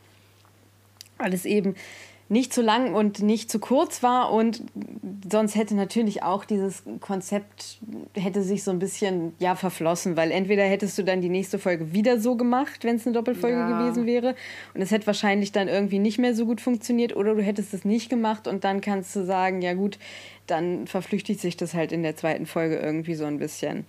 [1.18, 1.76] Weil es eben
[2.28, 4.32] nicht zu lang und nicht zu kurz war.
[4.32, 4.64] Und
[5.30, 7.78] sonst hätte natürlich auch dieses Konzept
[8.16, 11.94] hätte sich so ein bisschen ja verflossen, weil entweder hättest du dann die nächste Folge
[11.94, 13.80] wieder so gemacht, wenn es eine Doppelfolge ja.
[13.80, 14.36] gewesen wäre.
[14.74, 17.16] Und es hätte wahrscheinlich dann irgendwie nicht mehr so gut funktioniert.
[17.16, 18.48] Oder du hättest es nicht gemacht.
[18.48, 20.00] Und dann kannst du sagen, ja gut,
[20.48, 23.86] dann verflüchtigt sich das halt in der zweiten Folge irgendwie so ein bisschen.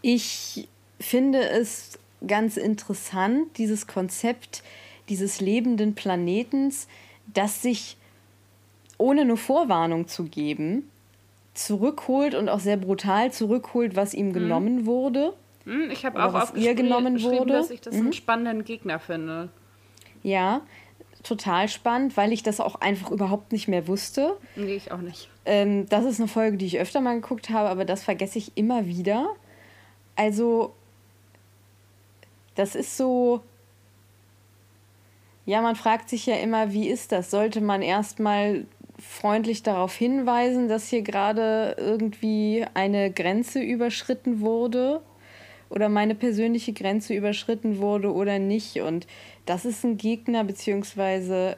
[0.00, 0.68] Ich
[1.00, 4.62] finde es ganz interessant, dieses Konzept,
[5.08, 6.88] dieses lebenden Planetens,
[7.26, 7.96] das sich
[8.96, 10.90] ohne eine Vorwarnung zu geben,
[11.54, 14.32] zurückholt und auch sehr brutal zurückholt, was ihm mhm.
[14.32, 14.86] genommen mhm.
[14.86, 15.32] wurde.
[15.90, 17.52] Ich habe auch was ihr genommen wurde.
[17.52, 18.00] dass ich das mhm.
[18.00, 19.50] einen spannenden Gegner finde.
[20.22, 20.62] Ja,
[21.22, 24.36] total spannend, weil ich das auch einfach überhaupt nicht mehr wusste.
[24.56, 25.28] Nee, ich auch nicht.
[25.44, 28.56] Ähm, das ist eine Folge, die ich öfter mal geguckt habe, aber das vergesse ich
[28.56, 29.28] immer wieder.
[30.16, 30.74] Also,
[32.54, 33.42] das ist so,
[35.48, 37.30] ja, man fragt sich ja immer, wie ist das?
[37.30, 38.66] Sollte man erstmal
[38.98, 45.00] freundlich darauf hinweisen, dass hier gerade irgendwie eine Grenze überschritten wurde
[45.70, 48.82] oder meine persönliche Grenze überschritten wurde oder nicht.
[48.82, 49.06] Und
[49.46, 51.56] das ist ein Gegner beziehungsweise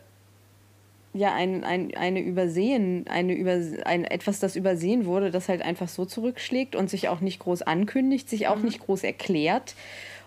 [1.12, 5.88] ja ein, ein, eine Übersehen, eine über, ein, etwas, das übersehen wurde, das halt einfach
[5.88, 8.66] so zurückschlägt und sich auch nicht groß ankündigt, sich auch mhm.
[8.66, 9.74] nicht groß erklärt.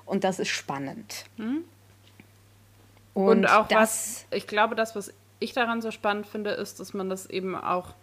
[0.06, 1.28] Und das ist spannend.
[1.38, 1.64] Mhm.
[3.14, 6.94] Und, und auch was, ich glaube, das, was ich daran so spannend finde, ist, dass
[6.94, 7.94] man das eben auch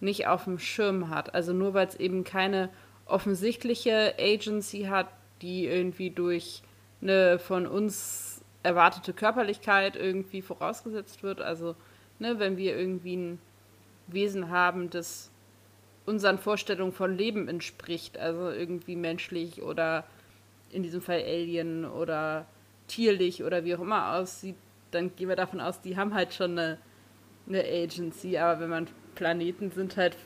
[0.00, 1.34] nicht auf dem Schirm hat.
[1.34, 2.70] Also nur weil es eben keine
[3.06, 5.08] offensichtliche Agency hat,
[5.42, 6.62] die irgendwie durch
[7.02, 11.40] eine von uns erwartete Körperlichkeit irgendwie vorausgesetzt wird.
[11.40, 11.74] Also,
[12.18, 13.38] ne, wenn wir irgendwie ein
[14.06, 15.30] Wesen haben, das
[16.06, 20.04] unseren Vorstellungen von Leben entspricht, also irgendwie menschlich oder
[20.70, 22.46] in diesem Fall Alien oder
[22.90, 24.56] tierlich oder wie auch immer aussieht,
[24.90, 26.78] dann gehen wir davon aus, die haben halt schon eine,
[27.48, 28.36] eine Agency.
[28.38, 30.16] Aber wenn man Planeten sind halt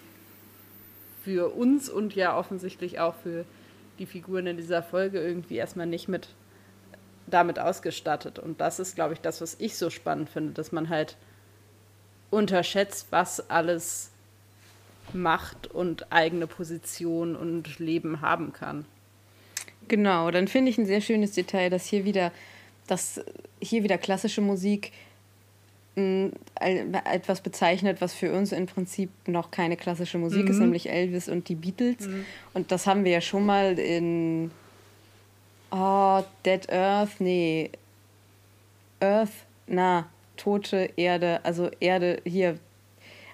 [1.22, 3.44] für uns und ja offensichtlich auch für
[3.98, 6.28] die Figuren in dieser Folge irgendwie erstmal nicht mit
[7.26, 8.38] damit ausgestattet.
[8.38, 11.16] Und das ist, glaube ich, das, was ich so spannend finde, dass man halt
[12.30, 14.10] unterschätzt, was alles
[15.12, 18.84] Macht und eigene Position und Leben haben kann.
[19.88, 22.32] Genau, dann finde ich ein sehr schönes Detail, dass hier wieder,
[22.86, 23.20] dass
[23.60, 24.92] hier wieder klassische Musik
[25.96, 30.50] etwas bezeichnet, was für uns im Prinzip noch keine klassische Musik mhm.
[30.50, 32.08] ist, nämlich Elvis und die Beatles.
[32.08, 32.26] Mhm.
[32.52, 34.50] Und das haben wir ja schon mal in
[35.70, 37.70] oh, Dead Earth, nee,
[39.00, 39.30] Earth,
[39.68, 42.58] na, tote Erde, also Erde hier.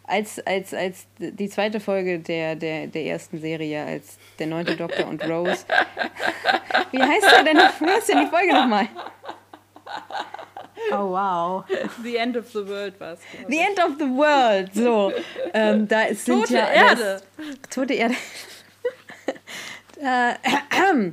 [0.04, 5.06] Als, als, als die zweite Folge der, der, der ersten Serie, als der neunte Doktor
[5.06, 5.64] und Rose.
[6.90, 7.56] Wie heißt der denn?
[7.56, 8.88] Wie heißt denn die Folge nochmal?
[10.92, 11.64] Oh, wow.
[12.02, 13.20] The End of the World war es.
[13.48, 15.12] The End of the World, so.
[15.52, 17.22] Ähm, da ist, sind Tote ja, Erde.
[17.38, 18.14] Ist, tote Erde.
[20.00, 20.34] äh,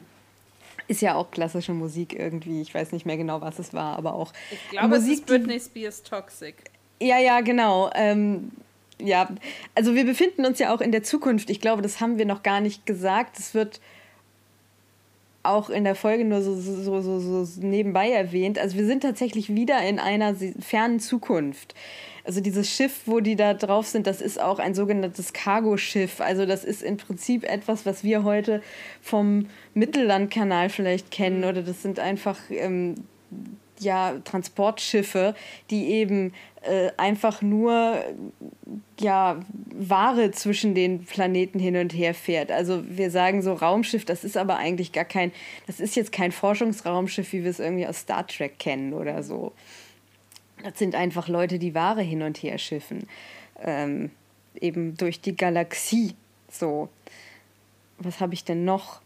[0.87, 2.61] ist ja auch klassische Musik irgendwie.
[2.61, 4.33] Ich weiß nicht mehr genau, was es war, aber auch.
[4.51, 6.55] Ich glaube, Musik, es ist Britney Spears Toxic.
[6.99, 7.91] Ja, ja, genau.
[7.93, 8.51] Ähm,
[8.99, 9.29] ja,
[9.75, 11.49] also wir befinden uns ja auch in der Zukunft.
[11.49, 13.37] Ich glaube, das haben wir noch gar nicht gesagt.
[13.37, 13.79] Es wird
[15.47, 18.59] auch in der Folge nur so, so, so, so nebenbei erwähnt.
[18.59, 21.75] Also wir sind tatsächlich wieder in einer fernen Zukunft.
[22.23, 26.19] Also dieses Schiff, wo die da drauf sind, das ist auch ein sogenanntes Cargoschiff.
[26.19, 28.61] Also das ist im Prinzip etwas, was wir heute
[29.01, 31.45] vom Mittellandkanal vielleicht kennen.
[31.45, 32.95] Oder das sind einfach ähm,
[33.79, 35.35] ja, Transportschiffe,
[35.69, 38.03] die eben äh, einfach nur
[38.99, 39.39] ja,
[39.71, 42.51] Ware zwischen den Planeten hin und her fährt.
[42.51, 45.31] Also wir sagen so Raumschiff, das ist aber eigentlich gar kein,
[45.65, 49.53] das ist jetzt kein Forschungsraumschiff, wie wir es irgendwie aus Star Trek kennen oder so.
[50.63, 53.07] Das sind einfach Leute, die Ware hin und her schiffen.
[53.63, 54.11] Ähm,
[54.59, 56.15] eben durch die Galaxie.
[56.49, 56.89] So.
[57.99, 59.01] Was habe ich denn noch?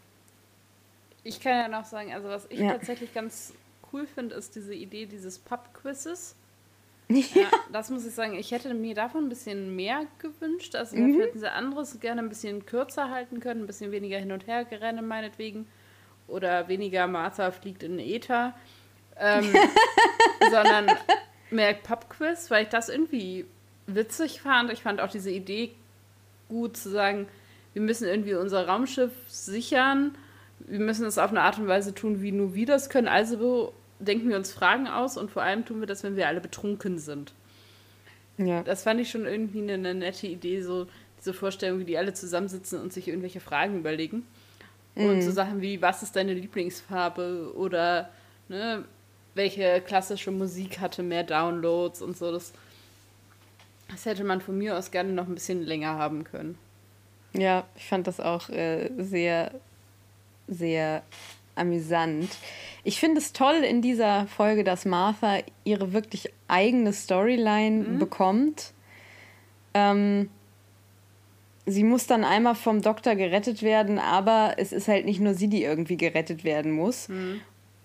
[1.24, 2.72] Ich kann ja noch sagen, also was ich ja.
[2.72, 3.52] tatsächlich ganz
[3.92, 6.36] cool finde, ist diese Idee dieses Pub-Quizzes.
[7.34, 7.50] Ja.
[7.70, 10.74] das muss ich sagen, ich hätte mir davon ein bisschen mehr gewünscht.
[10.74, 11.20] Also mhm.
[11.20, 14.64] hätten sie anderes gerne ein bisschen kürzer halten können, ein bisschen weniger hin und her
[14.64, 15.66] gerennen meinetwegen.
[16.26, 18.54] Oder weniger Martha fliegt in Äther.
[19.18, 19.52] Ähm,
[20.50, 20.86] sondern
[21.50, 23.44] mehr Pub-Quiz, weil ich das irgendwie
[23.86, 24.72] witzig fand.
[24.72, 25.74] Ich fand auch diese Idee
[26.48, 27.28] gut zu sagen,
[27.72, 30.14] wir müssen irgendwie unser Raumschiff sichern.
[30.60, 33.08] Wir müssen es auf eine Art und Weise tun, wie nur wir das können.
[33.08, 33.72] Also
[34.04, 36.98] denken wir uns Fragen aus und vor allem tun wir das, wenn wir alle betrunken
[36.98, 37.32] sind.
[38.38, 38.62] Ja.
[38.62, 40.86] Das fand ich schon irgendwie eine, eine nette Idee, so
[41.18, 44.26] diese Vorstellung, wie die alle zusammensitzen und sich irgendwelche Fragen überlegen.
[44.94, 45.06] Mhm.
[45.06, 48.10] Und so Sachen wie, was ist deine Lieblingsfarbe oder
[48.48, 48.84] ne,
[49.34, 52.32] welche klassische Musik hatte mehr Downloads und so.
[52.32, 52.52] Das,
[53.90, 56.58] das hätte man von mir aus gerne noch ein bisschen länger haben können.
[57.34, 59.52] Ja, ich fand das auch äh, sehr,
[60.48, 61.02] sehr
[61.54, 62.28] amüsant.
[62.84, 67.98] Ich finde es toll in dieser Folge, dass Martha ihre wirklich eigene Storyline mhm.
[67.98, 68.72] bekommt.
[69.74, 70.28] Ähm,
[71.66, 75.48] sie muss dann einmal vom Doktor gerettet werden, aber es ist halt nicht nur sie,
[75.48, 77.08] die irgendwie gerettet werden muss.
[77.08, 77.40] Mhm.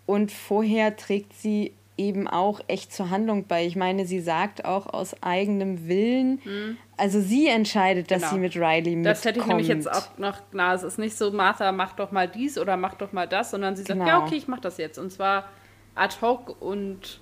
[0.05, 3.65] Und vorher trägt sie eben auch echt zur Handlung bei.
[3.65, 6.77] Ich meine, sie sagt auch aus eigenem Willen, mhm.
[6.95, 8.33] also sie entscheidet, dass genau.
[8.33, 9.05] sie mit Riley mitkommt.
[9.05, 12.11] Das hätte ich nämlich jetzt auch noch, na, es ist nicht so, Martha, mach doch
[12.11, 14.07] mal dies oder mach doch mal das, sondern sie sagt, genau.
[14.07, 14.97] ja, okay, ich mach das jetzt.
[14.99, 15.49] Und zwar
[15.95, 17.19] ad hoc und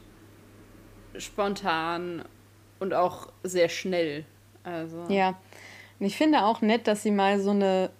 [1.17, 2.23] spontan
[2.79, 4.25] und auch sehr schnell.
[4.63, 5.05] Also.
[5.09, 5.35] Ja,
[5.99, 7.91] und ich finde auch nett, dass sie mal so eine,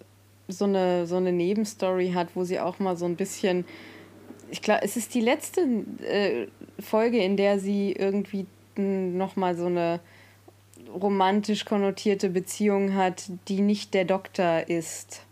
[0.48, 3.64] so eine, so eine Nebenstory hat, wo sie auch mal so ein bisschen
[4.50, 5.62] ich glaube, es ist die letzte
[6.02, 6.46] äh,
[6.80, 10.00] Folge, in der sie irgendwie nochmal so eine
[10.92, 15.22] romantisch konnotierte Beziehung hat, die nicht der Doktor ist.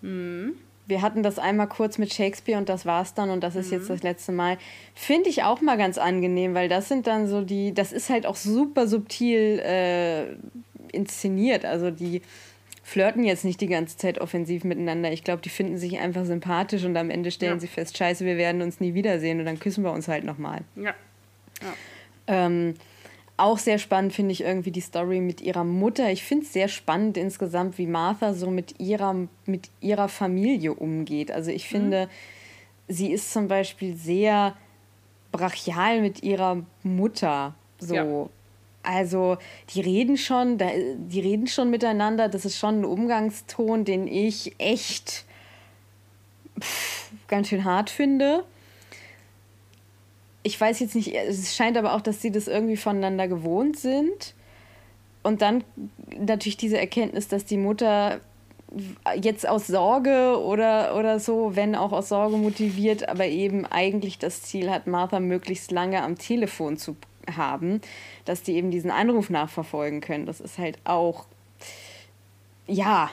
[0.00, 0.54] Mhm.
[0.86, 3.78] Wir hatten das einmal kurz mit Shakespeare und das war's dann und das ist mhm.
[3.78, 4.58] jetzt das letzte Mal.
[4.94, 8.26] Finde ich auch mal ganz angenehm, weil das sind dann so die, das ist halt
[8.26, 10.32] auch super subtil äh,
[10.92, 11.64] inszeniert.
[11.64, 12.22] Also die
[12.92, 15.10] flirten jetzt nicht die ganze Zeit offensiv miteinander.
[15.12, 17.60] Ich glaube, die finden sich einfach sympathisch und am Ende stellen ja.
[17.60, 20.60] sie fest, scheiße, wir werden uns nie wiedersehen und dann küssen wir uns halt nochmal.
[20.76, 20.94] Ja.
[21.62, 21.74] ja.
[22.26, 22.74] Ähm,
[23.36, 26.10] auch sehr spannend finde ich irgendwie die Story mit ihrer Mutter.
[26.12, 31.30] Ich finde es sehr spannend insgesamt, wie Martha so mit ihrer, mit ihrer Familie umgeht.
[31.30, 31.76] Also ich mhm.
[31.76, 32.92] finde, mhm.
[32.92, 34.54] sie ist zum Beispiel sehr
[35.32, 37.54] brachial mit ihrer Mutter.
[37.78, 37.94] So.
[37.94, 38.28] Ja.
[38.82, 39.38] Also,
[39.70, 42.28] die reden schon, die reden schon miteinander.
[42.28, 45.24] Das ist schon ein Umgangston, den ich echt
[46.60, 48.44] pff, ganz schön hart finde.
[50.42, 54.34] Ich weiß jetzt nicht, es scheint aber auch, dass sie das irgendwie voneinander gewohnt sind.
[55.22, 55.62] Und dann
[56.18, 58.20] natürlich diese Erkenntnis, dass die Mutter
[59.20, 64.42] jetzt aus Sorge oder, oder so, wenn auch aus Sorge motiviert, aber eben eigentlich das
[64.42, 66.96] Ziel hat, Martha möglichst lange am Telefon zu
[67.34, 67.80] haben,
[68.24, 70.26] dass die eben diesen Anruf nachverfolgen können.
[70.26, 71.26] Das ist halt auch,
[72.66, 73.10] ja,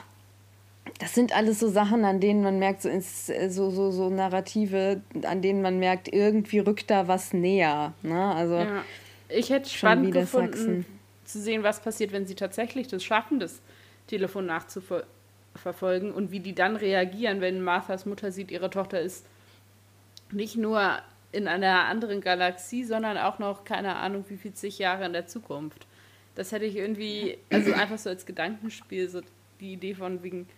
[0.98, 5.00] das sind alles so Sachen, an denen man merkt, so, ins, so, so, so Narrative,
[5.22, 7.92] an denen man merkt, irgendwie rückt da was näher.
[8.02, 8.34] Ne?
[8.34, 8.84] Also, ja.
[9.28, 10.86] Ich hätte spannend gefunden, Sachsen.
[11.24, 13.60] zu sehen, was passiert, wenn sie tatsächlich das schaffen, das
[14.08, 19.24] Telefon nachzuverfolgen und wie die dann reagieren, wenn Marthas Mutter sieht, ihre Tochter ist
[20.32, 20.98] nicht nur
[21.32, 25.26] in einer anderen Galaxie, sondern auch noch, keine Ahnung, wie viel zig Jahre in der
[25.26, 25.86] Zukunft.
[26.34, 29.20] Das hätte ich irgendwie, also einfach so als Gedankenspiel, so
[29.60, 30.48] die Idee von wegen,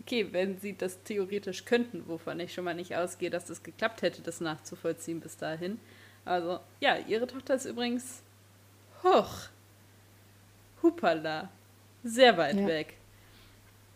[0.00, 4.02] okay, wenn sie das theoretisch könnten, wovon ich schon mal nicht ausgehe, dass das geklappt
[4.02, 5.78] hätte, das nachzuvollziehen bis dahin.
[6.24, 8.22] Also, ja, ihre Tochter ist übrigens
[9.02, 9.48] hoch.
[10.82, 11.48] Hupala.
[12.04, 12.66] Sehr weit ja.
[12.66, 12.94] weg.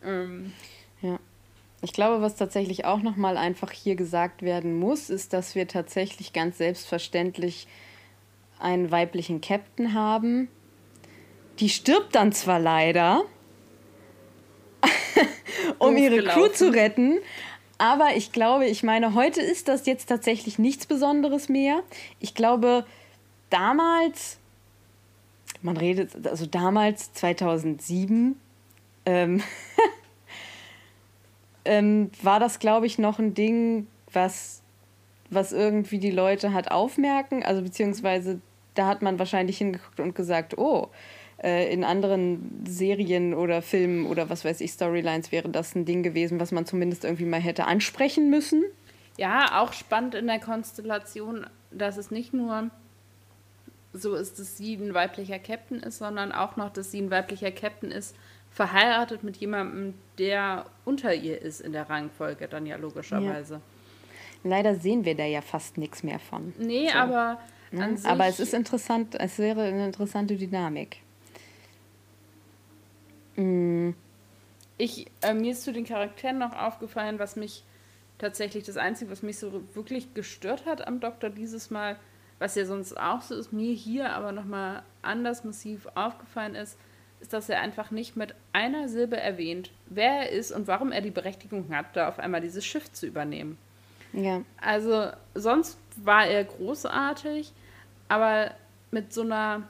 [0.02, 0.52] Ähm,
[1.02, 1.18] ja.
[1.82, 6.32] Ich glaube, was tatsächlich auch nochmal einfach hier gesagt werden muss, ist, dass wir tatsächlich
[6.32, 7.66] ganz selbstverständlich
[8.58, 10.48] einen weiblichen Captain haben.
[11.60, 13.24] Die stirbt dann zwar leider,
[15.78, 17.18] um ihre Crew zu retten,
[17.78, 21.82] aber ich glaube, ich meine, heute ist das jetzt tatsächlich nichts Besonderes mehr.
[22.20, 22.86] Ich glaube,
[23.50, 24.38] damals,
[25.60, 28.40] man redet, also damals 2007,
[29.04, 29.42] ähm,
[31.66, 34.62] ähm, war das, glaube ich, noch ein Ding, was,
[35.30, 38.40] was irgendwie die Leute hat aufmerken, also beziehungsweise
[38.74, 40.88] da hat man wahrscheinlich hingeguckt und gesagt, oh,
[41.42, 46.02] äh, in anderen Serien oder Filmen oder was weiß ich, Storylines wäre das ein Ding
[46.02, 48.64] gewesen, was man zumindest irgendwie mal hätte ansprechen müssen.
[49.16, 52.70] Ja, auch spannend in der Konstellation, dass es nicht nur
[53.92, 57.50] so ist, dass sie ein weiblicher Captain ist, sondern auch noch, dass sie ein weiblicher
[57.50, 58.14] Captain ist,
[58.56, 63.54] verheiratet mit jemandem, der unter ihr ist in der Rangfolge, dann ja logischerweise.
[63.54, 63.60] Ja.
[64.44, 66.54] Leider sehen wir da ja fast nichts mehr von.
[66.58, 66.94] Nee, so.
[66.94, 67.38] aber.
[67.70, 67.98] Ne?
[68.04, 71.02] aber es ist interessant, es wäre eine interessante Dynamik.
[73.34, 73.94] Mhm.
[74.78, 77.62] Ich, äh, mir ist zu den Charakteren noch aufgefallen, was mich
[78.16, 81.96] tatsächlich das Einzige, was mich so wirklich gestört hat am Doktor dieses Mal,
[82.38, 86.78] was ja sonst auch so ist, mir hier aber nochmal anders massiv aufgefallen ist,
[87.20, 91.00] ist, dass er einfach nicht mit einer Silbe erwähnt, wer er ist und warum er
[91.00, 93.58] die Berechtigung hat, da auf einmal dieses Schiff zu übernehmen.
[94.12, 94.42] Ja.
[94.60, 97.52] Also sonst war er großartig,
[98.08, 98.52] aber
[98.90, 99.68] mit so einer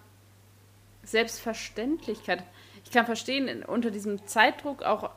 [1.02, 2.42] Selbstverständlichkeit.
[2.84, 5.10] Ich kann verstehen, unter diesem Zeitdruck, auch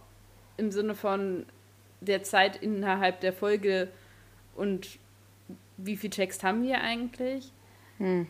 [0.57, 1.45] im Sinne von
[2.01, 3.89] der Zeit innerhalb der Folge
[4.55, 4.99] und
[5.77, 7.51] wie viel Text haben wir eigentlich,
[7.97, 8.27] hm.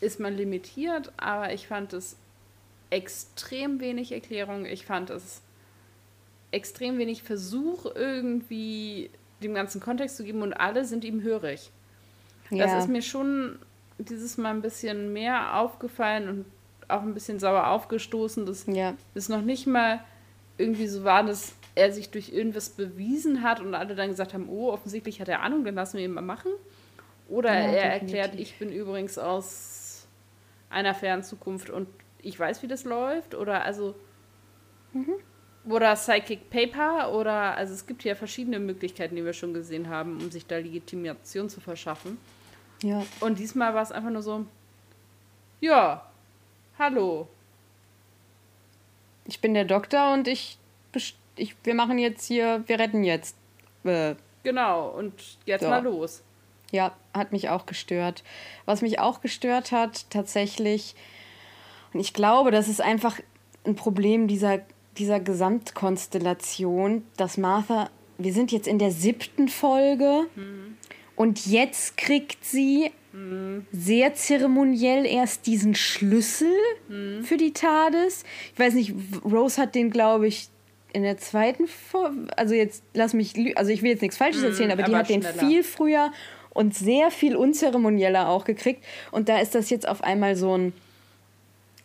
[0.00, 2.16] ist man limitiert, aber ich fand es
[2.90, 4.66] extrem wenig Erklärung.
[4.66, 5.42] Ich fand es
[6.50, 9.10] extrem wenig Versuch, irgendwie
[9.42, 11.70] dem ganzen Kontext zu geben und alle sind ihm hörig.
[12.50, 12.66] Ja.
[12.66, 13.58] Das ist mir schon
[13.98, 16.44] dieses Mal ein bisschen mehr aufgefallen und
[16.88, 18.94] auch ein bisschen sauer aufgestoßen, dass ja.
[19.14, 20.00] es noch nicht mal
[20.58, 24.48] irgendwie so war, dass er sich durch irgendwas bewiesen hat und alle dann gesagt haben,
[24.48, 26.50] oh, offensichtlich hat er Ahnung, dann lassen wir ihn mal machen.
[27.28, 28.16] Oder ja, er definitiv.
[28.16, 30.06] erklärt, ich bin übrigens aus
[30.68, 31.86] einer fernen Zukunft und
[32.22, 33.34] ich weiß, wie das läuft.
[33.34, 33.94] Oder also.
[34.92, 35.14] Mhm.
[35.68, 40.16] Oder Psychic Paper oder also es gibt ja verschiedene Möglichkeiten, die wir schon gesehen haben,
[40.16, 42.16] um sich da Legitimation zu verschaffen.
[42.82, 43.04] Ja.
[43.20, 44.46] Und diesmal war es einfach nur so,
[45.60, 46.10] ja,
[46.78, 47.28] hallo.
[49.26, 50.58] Ich bin der Doktor und ich,
[51.36, 53.36] ich wir machen jetzt hier, wir retten jetzt.
[53.84, 55.12] Äh, genau, und
[55.44, 55.68] jetzt so.
[55.68, 56.22] mal los.
[56.72, 58.22] Ja, hat mich auch gestört.
[58.64, 60.94] Was mich auch gestört hat, tatsächlich,
[61.92, 63.18] und ich glaube, das ist einfach
[63.64, 64.60] ein Problem dieser,
[64.96, 70.76] dieser Gesamtkonstellation, dass Martha, wir sind jetzt in der siebten Folge mhm.
[71.16, 73.66] und jetzt kriegt sie mhm.
[73.72, 76.52] sehr zeremoniell erst diesen Schlüssel
[76.88, 77.22] mhm.
[77.24, 78.24] für die TARDIS.
[78.52, 80.48] Ich weiß nicht, Rose hat den, glaube ich,
[80.92, 84.48] in der zweiten Folge, also jetzt lass mich, also ich will jetzt nichts Falsches mhm,
[84.48, 85.32] erzählen, aber, aber die hat schneller.
[85.32, 86.12] den viel früher
[86.52, 88.84] und sehr viel unzeremonieller auch gekriegt.
[89.12, 90.72] Und da ist das jetzt auf einmal so ein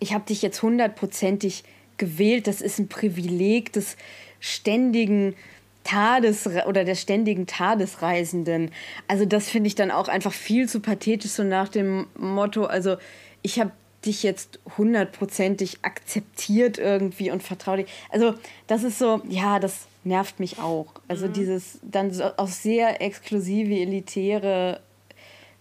[0.06, 1.64] ich habe dich jetzt hundertprozentig
[1.97, 2.45] gewählt.
[2.45, 3.97] Das ist ein Privileg des
[4.39, 5.36] ständigen
[5.84, 8.70] Tades oder der ständigen Tadesreisenden.
[9.08, 12.97] Also das finde ich dann auch einfach viel zu pathetisch, so nach dem Motto, also
[13.41, 13.72] ich habe
[14.06, 17.88] dich jetzt hundertprozentig akzeptiert irgendwie und vertraue dich.
[18.12, 18.36] Also
[18.68, 20.86] das ist so, ja, das nervt mich auch.
[21.08, 21.34] Also mhm.
[21.34, 24.82] dieses dann so auch sehr exklusive, elitäre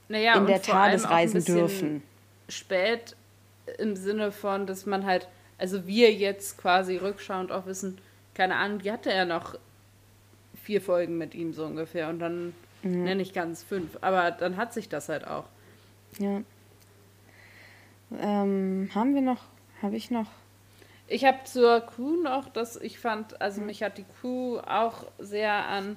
[0.08, 2.02] naja, in der Tades reisen dürfen.
[2.50, 3.16] Spät
[3.78, 7.98] im Sinne von, dass man halt, also wir jetzt quasi rückschauend auch wissen,
[8.34, 9.56] keine Ahnung, die hatte ja noch
[10.62, 13.04] vier Folgen mit ihm so ungefähr und dann mhm.
[13.04, 13.98] nenne ich ganz fünf.
[14.00, 15.44] Aber dann hat sich das halt auch.
[16.18, 16.42] Ja.
[18.20, 19.44] Ähm, haben wir noch,
[19.82, 20.26] habe ich noch?
[21.06, 25.52] Ich habe zur Crew noch, dass ich fand, also mich hat die Crew auch sehr
[25.52, 25.96] an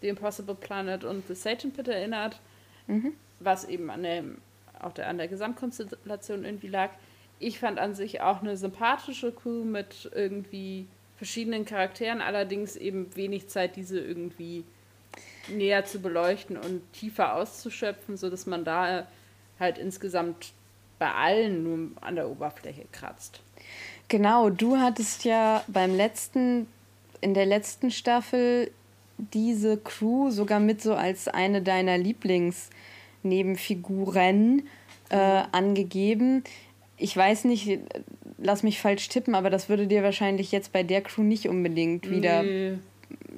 [0.00, 2.40] The Impossible Planet und The Satan Pit erinnert,
[2.86, 3.12] mhm.
[3.40, 4.38] was eben an, dem,
[4.80, 6.90] auch der, an der Gesamtkonstellation irgendwie lag.
[7.38, 10.86] Ich fand an sich auch eine sympathische Crew mit irgendwie
[11.16, 14.64] verschiedenen Charakteren, allerdings eben wenig Zeit, diese irgendwie
[15.48, 19.06] näher zu beleuchten und tiefer auszuschöpfen, sodass man da
[19.58, 20.52] halt insgesamt
[20.98, 23.40] bei allen nur an der Oberfläche kratzt.
[24.08, 26.66] Genau, du hattest ja beim letzten,
[27.20, 28.70] in der letzten Staffel
[29.18, 34.66] diese Crew sogar mit so als eine deiner Lieblingsnebenfiguren
[35.10, 36.42] äh, angegeben.
[36.98, 37.80] Ich weiß nicht,
[38.38, 42.10] lass mich falsch tippen, aber das würde dir wahrscheinlich jetzt bei der Crew nicht unbedingt
[42.10, 42.78] wieder nee.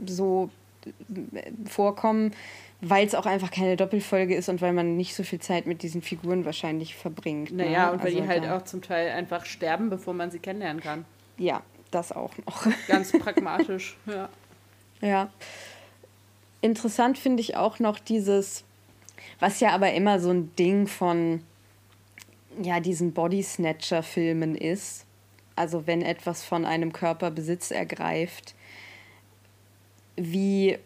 [0.07, 0.51] so
[0.85, 2.33] äh, vorkommen,
[2.81, 5.83] weil es auch einfach keine Doppelfolge ist und weil man nicht so viel Zeit mit
[5.83, 7.53] diesen Figuren wahrscheinlich verbringt.
[7.53, 7.93] Naja, ne?
[7.93, 11.05] und weil also die halt auch zum Teil einfach sterben, bevor man sie kennenlernen kann.
[11.37, 12.67] Ja, das auch noch.
[12.89, 14.29] Ganz pragmatisch, ja.
[15.01, 15.31] Ja.
[16.63, 18.65] Interessant finde ich auch noch dieses,
[19.39, 21.43] was ja aber immer so ein Ding von
[22.63, 25.05] ja, diesen Body Snatcher-Filmen ist.
[25.57, 28.55] Also wenn etwas von einem Körper Besitz ergreift,
[30.17, 30.79] wie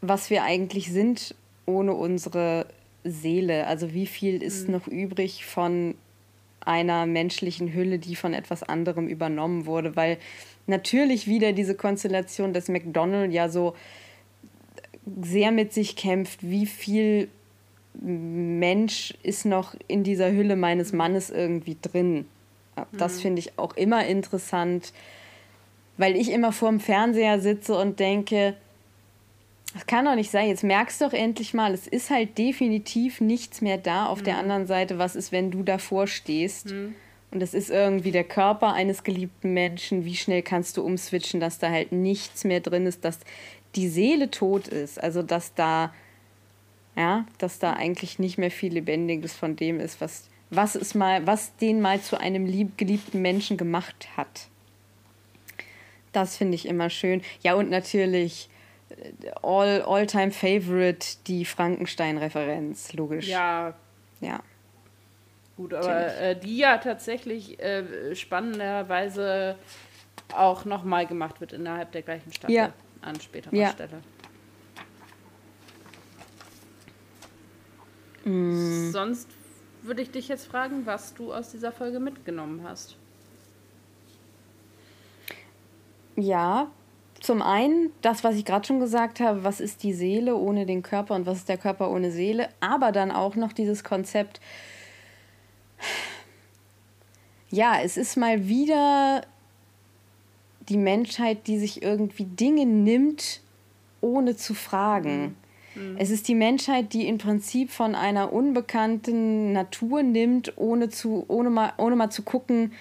[0.00, 1.34] was wir eigentlich sind
[1.64, 2.66] ohne unsere
[3.04, 3.66] Seele.
[3.66, 4.74] Also wie viel ist mhm.
[4.74, 5.94] noch übrig von
[6.60, 9.96] einer menschlichen Hülle, die von etwas anderem übernommen wurde.
[9.96, 10.18] Weil
[10.66, 13.74] natürlich wieder diese Konstellation, dass McDonald ja so
[15.22, 17.28] sehr mit sich kämpft, wie viel
[18.00, 22.26] Mensch ist noch in dieser Hülle meines Mannes irgendwie drin.
[22.92, 23.20] Das mhm.
[23.20, 24.92] finde ich auch immer interessant,
[25.96, 28.54] weil ich immer vorm Fernseher sitze und denke,
[29.72, 30.48] das kann doch nicht sein.
[30.48, 34.06] Jetzt merkst du doch endlich mal, es ist halt definitiv nichts mehr da.
[34.06, 34.24] Auf mhm.
[34.24, 36.70] der anderen Seite, was ist, wenn du davor stehst?
[36.70, 36.94] Mhm.
[37.30, 40.04] Und es ist irgendwie der Körper eines geliebten Menschen.
[40.04, 43.18] Wie schnell kannst du umswitchen, dass da halt nichts mehr drin ist, dass
[43.74, 45.02] die Seele tot ist?
[45.02, 45.92] Also, dass da,
[46.96, 51.26] ja, dass da eigentlich nicht mehr viel Lebendiges von dem ist, was, was ist mal,
[51.26, 54.48] was den mal zu einem lieb, geliebten Menschen gemacht hat.
[56.12, 57.22] Das finde ich immer schön.
[57.42, 58.48] Ja, und natürlich
[59.42, 63.28] all, all-time favorite die Frankenstein-Referenz, logisch.
[63.28, 63.74] Ja.
[64.20, 64.40] Ja.
[65.56, 69.56] Gut, aber äh, die ja tatsächlich äh, spannenderweise
[70.34, 72.72] auch nochmal gemacht wird innerhalb der gleichen Staffel ja.
[73.00, 73.70] an späterer ja.
[73.70, 74.02] Stelle.
[78.26, 78.90] Mm.
[78.90, 79.28] Sonst
[79.82, 82.96] würde ich dich jetzt fragen, was du aus dieser Folge mitgenommen hast.
[86.16, 86.70] Ja,
[87.20, 90.82] zum einen das, was ich gerade schon gesagt habe, was ist die Seele ohne den
[90.82, 94.40] Körper und was ist der Körper ohne Seele, aber dann auch noch dieses Konzept,
[97.50, 99.22] ja, es ist mal wieder
[100.68, 103.40] die Menschheit, die sich irgendwie Dinge nimmt,
[104.00, 105.36] ohne zu fragen.
[105.76, 105.96] Mhm.
[105.98, 111.50] Es ist die Menschheit, die im Prinzip von einer unbekannten Natur nimmt, ohne, zu, ohne,
[111.50, 112.72] mal, ohne mal zu gucken,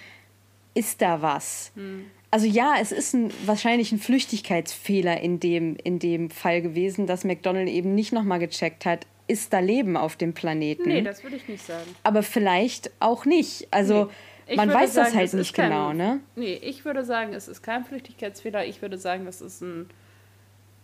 [0.74, 1.72] ist da was.
[1.76, 7.08] Mhm also ja, es ist ein, wahrscheinlich ein Flüchtigkeitsfehler in dem, in dem Fall gewesen,
[7.08, 10.90] dass McDonald eben nicht nochmal gecheckt hat, ist da Leben auf dem Planeten.
[10.90, 11.96] Nee, das würde ich nicht sagen.
[12.04, 13.70] Aber vielleicht auch nicht.
[13.72, 14.12] Also
[14.50, 16.20] nee, man weiß sagen, das halt nicht kein, genau, ne?
[16.36, 18.66] Nee, ich würde sagen, es ist kein Flüchtigkeitsfehler.
[18.66, 19.90] Ich würde sagen, es ist ein.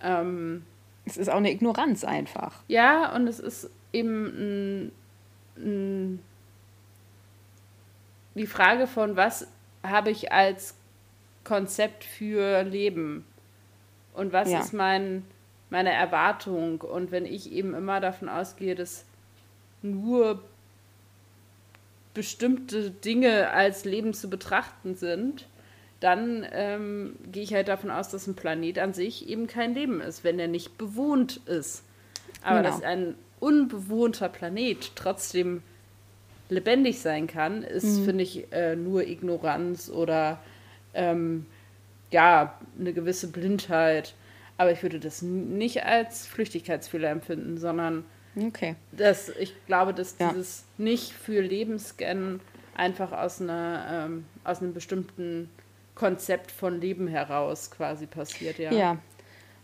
[0.02, 0.64] Ähm,
[1.06, 2.64] es ist auch eine Ignoranz einfach.
[2.68, 4.92] Ja, und es ist eben ein,
[5.58, 6.20] ein,
[8.36, 9.48] die Frage von, was
[9.84, 10.76] habe ich als
[11.44, 13.26] Konzept für Leben?
[14.14, 14.60] Und was ja.
[14.60, 15.26] ist mein,
[15.70, 16.82] meine Erwartung?
[16.82, 19.06] Und wenn ich eben immer davon ausgehe, dass
[19.82, 20.44] nur
[22.14, 25.48] bestimmte Dinge als Leben zu betrachten sind,
[26.02, 30.02] dann ähm, gehe ich halt davon aus, dass ein Planet an sich eben kein Leben
[30.02, 31.84] ist, wenn er nicht bewohnt ist.
[32.42, 32.70] Aber genau.
[32.70, 35.62] dass ein unbewohnter Planet trotzdem
[36.50, 38.06] lebendig sein kann, ist, mhm.
[38.06, 40.40] finde ich, äh, nur Ignoranz oder
[40.96, 41.46] ähm,
[42.10, 44.16] ja, eine gewisse Blindheit.
[44.58, 48.76] Aber ich würde das nicht als Flüchtigkeitsfehler empfinden, sondern okay.
[48.92, 50.32] dass ich glaube, dass ja.
[50.32, 52.42] dieses nicht für Lebensscannen
[52.76, 55.48] einfach aus, einer, ähm, aus einem bestimmten
[55.96, 58.72] Konzept von Leben heraus quasi passiert, ja.
[58.72, 58.98] Ja.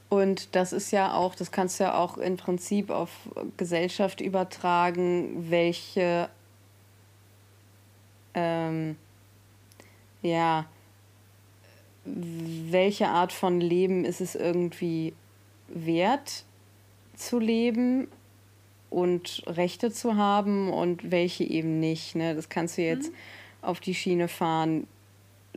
[0.09, 3.09] Und das ist ja auch, das kannst du ja auch im Prinzip auf
[3.57, 6.29] Gesellschaft übertragen, welche
[8.33, 8.95] ähm,
[10.21, 10.65] ja,
[12.05, 15.13] welche Art von Leben ist es irgendwie
[15.67, 16.45] wert
[17.15, 18.07] zu leben
[18.89, 22.15] und Rechte zu haben und welche eben nicht.
[22.15, 22.35] Ne?
[22.35, 23.15] Das kannst du jetzt mhm.
[23.61, 24.87] auf die Schiene fahren.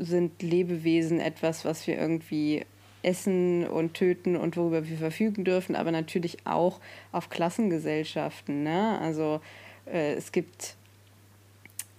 [0.03, 2.65] Sind Lebewesen etwas, was wir irgendwie
[3.03, 6.81] essen und töten und worüber wir verfügen dürfen, aber natürlich auch
[7.13, 8.63] auf Klassengesellschaften.
[8.63, 8.99] Ne?
[9.01, 9.41] Also
[9.87, 10.77] äh, es gibt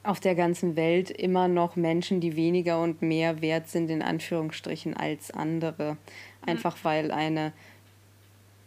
[0.03, 4.95] auf der ganzen Welt immer noch Menschen, die weniger und mehr wert sind, in Anführungsstrichen,
[4.95, 5.97] als andere.
[6.45, 7.53] Einfach weil eine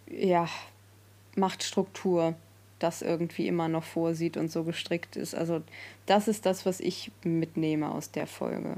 [0.09, 0.49] ja,
[1.35, 2.35] Machtstruktur
[2.78, 5.35] das irgendwie immer noch vorsieht und so gestrickt ist.
[5.35, 5.62] Also
[6.07, 8.76] das ist das, was ich mitnehme aus der Folge.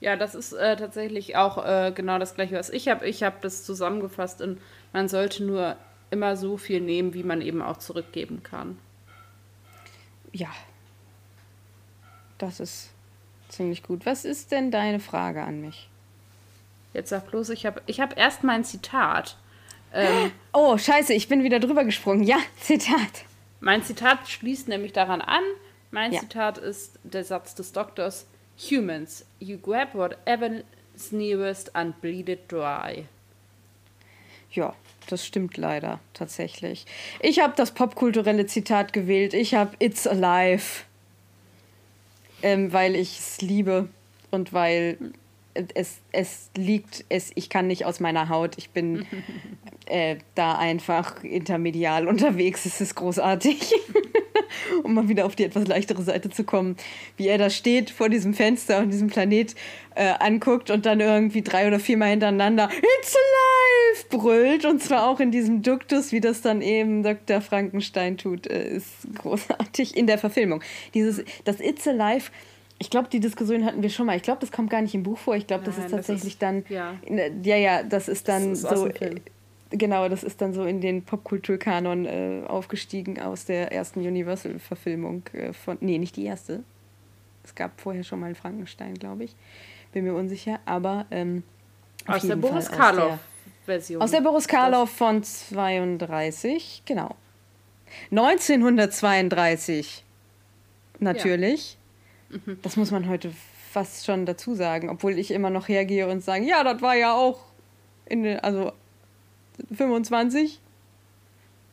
[0.00, 3.06] Ja, das ist äh, tatsächlich auch äh, genau das gleiche, was ich habe.
[3.08, 4.58] Ich habe das zusammengefasst in,
[4.92, 5.76] man sollte nur
[6.10, 8.78] immer so viel nehmen, wie man eben auch zurückgeben kann.
[10.32, 10.50] Ja,
[12.38, 12.90] das ist
[13.48, 14.06] ziemlich gut.
[14.06, 15.88] Was ist denn deine Frage an mich?
[16.94, 19.36] Jetzt sag bloß, ich habe ich hab erst mein Zitat.
[19.92, 22.22] Ähm, oh, scheiße, ich bin wieder drüber gesprungen.
[22.22, 23.24] Ja, Zitat.
[23.60, 25.42] Mein Zitat schließt nämlich daran an.
[25.90, 26.20] Mein ja.
[26.20, 28.26] Zitat ist der Satz des Doktors:
[28.58, 30.62] Humans, you grab whatever
[30.94, 33.06] is nearest and bleed it dry.
[34.50, 34.74] Ja,
[35.08, 36.84] das stimmt leider tatsächlich.
[37.20, 39.32] Ich habe das popkulturelle Zitat gewählt.
[39.34, 40.84] Ich habe It's Alive
[42.42, 43.88] ähm, weil ich es liebe
[44.30, 44.98] und weil
[45.74, 48.56] es, es liegt, es, ich kann nicht aus meiner Haut.
[48.58, 49.06] Ich bin
[49.86, 52.64] äh, da einfach intermedial unterwegs.
[52.66, 53.74] Es ist großartig.
[54.82, 56.76] um mal wieder auf die etwas leichtere Seite zu kommen.
[57.16, 59.54] Wie er da steht vor diesem Fenster und diesem Planet
[59.94, 64.64] äh, anguckt und dann irgendwie drei oder viermal hintereinander It's alive brüllt.
[64.64, 67.40] Und zwar auch in diesem Duktus, wie das dann eben Dr.
[67.40, 68.86] Frankenstein tut, äh, ist
[69.16, 70.62] großartig in der Verfilmung.
[70.94, 72.30] Dieses, das It's alive
[72.78, 74.16] ich glaube, die Diskussion hatten wir schon mal.
[74.16, 75.34] Ich glaube, das kommt gar nicht im Buch vor.
[75.34, 76.64] Ich glaube, das ist tatsächlich das ist, dann.
[76.68, 76.94] Ja.
[77.42, 78.88] ja, ja, das ist dann das ist so.
[79.70, 85.52] Genau, das ist dann so in den Popkulturkanon äh, aufgestiegen aus der ersten Universal-Verfilmung äh,
[85.52, 85.76] von.
[85.80, 86.62] Nee, nicht die erste.
[87.44, 89.36] Es gab vorher schon mal einen Frankenstein, glaube ich.
[89.92, 91.06] Bin mir unsicher, aber.
[91.10, 91.42] Ähm,
[92.06, 94.00] aus der Boris Karloff-Version.
[94.00, 97.16] Aus der Boris Karloff von 32, genau.
[98.10, 100.04] 1932.
[101.00, 101.72] Natürlich.
[101.72, 101.77] Ja.
[102.30, 102.58] Mhm.
[102.62, 103.32] Das muss man heute
[103.70, 107.14] fast schon dazu sagen, obwohl ich immer noch hergehe und sage, ja, das war ja
[107.14, 107.40] auch
[108.06, 108.72] in den, also
[109.74, 110.60] 25.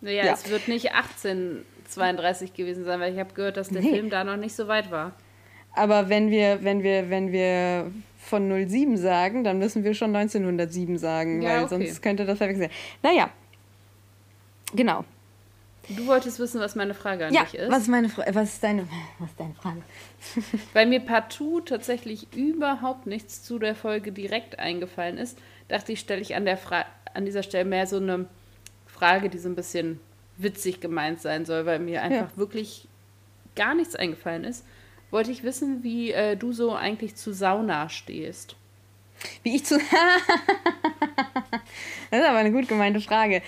[0.02, 0.34] Naja, ja.
[0.34, 3.92] es wird nicht 1832 gewesen sein, weil ich habe gehört, dass der nee.
[3.92, 5.14] Film da noch nicht so weit war.
[5.74, 10.98] Aber wenn wir, wenn wir, wenn wir von 07 sagen, dann müssen wir schon 1907
[10.98, 11.70] sagen, ja, weil okay.
[11.70, 12.70] sonst könnte das verwechseln.
[13.04, 13.30] Naja,
[14.74, 15.06] genau.
[15.90, 17.72] Du wolltest wissen, was meine Frage an ja, dich ist.
[17.72, 18.88] Was meine was, ist deine,
[19.20, 19.82] was ist deine Frage?
[20.74, 26.22] Weil mir partout tatsächlich überhaupt nichts zu der Folge direkt eingefallen ist, dachte ich, stelle
[26.22, 26.58] ich an, der
[27.14, 28.28] an dieser Stelle mehr so eine
[28.88, 30.00] Frage, die so ein bisschen
[30.38, 32.38] witzig gemeint sein soll, weil mir einfach ja.
[32.38, 32.88] wirklich
[33.56, 34.66] gar nichts eingefallen ist.
[35.12, 38.56] Wollte ich wissen, wie äh, du so eigentlich zu Sauna stehst.
[39.44, 39.78] Wie ich zu.
[42.12, 43.42] das ist aber eine gut gemeinte Frage.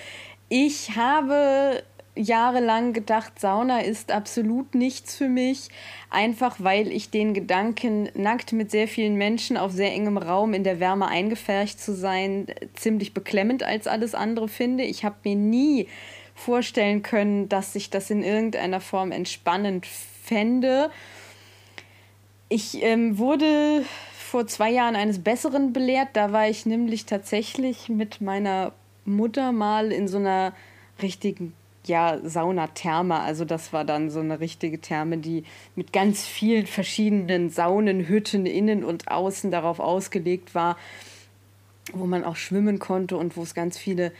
[0.48, 1.82] Ich habe
[2.18, 5.68] jahrelang gedacht, Sauna ist absolut nichts für mich,
[6.10, 10.64] einfach weil ich den Gedanken, nackt mit sehr vielen Menschen auf sehr engem Raum in
[10.64, 14.84] der Wärme eingefärcht zu sein, ziemlich beklemmend als alles andere finde.
[14.84, 15.88] Ich habe mir nie
[16.34, 20.90] vorstellen können, dass ich das in irgendeiner Form entspannend fände.
[22.48, 26.08] Ich ähm, wurde vor zwei Jahren eines Besseren belehrt.
[26.12, 28.72] Da war ich nämlich tatsächlich mit meiner
[29.04, 30.52] Mutter mal in so einer
[31.02, 31.54] richtigen
[31.88, 33.20] ja Saunatherme.
[33.20, 38.84] Also das war dann so eine richtige Therme, die mit ganz vielen verschiedenen Saunenhütten innen
[38.84, 40.76] und außen darauf ausgelegt war,
[41.92, 44.12] wo man auch schwimmen konnte und wo es ganz viele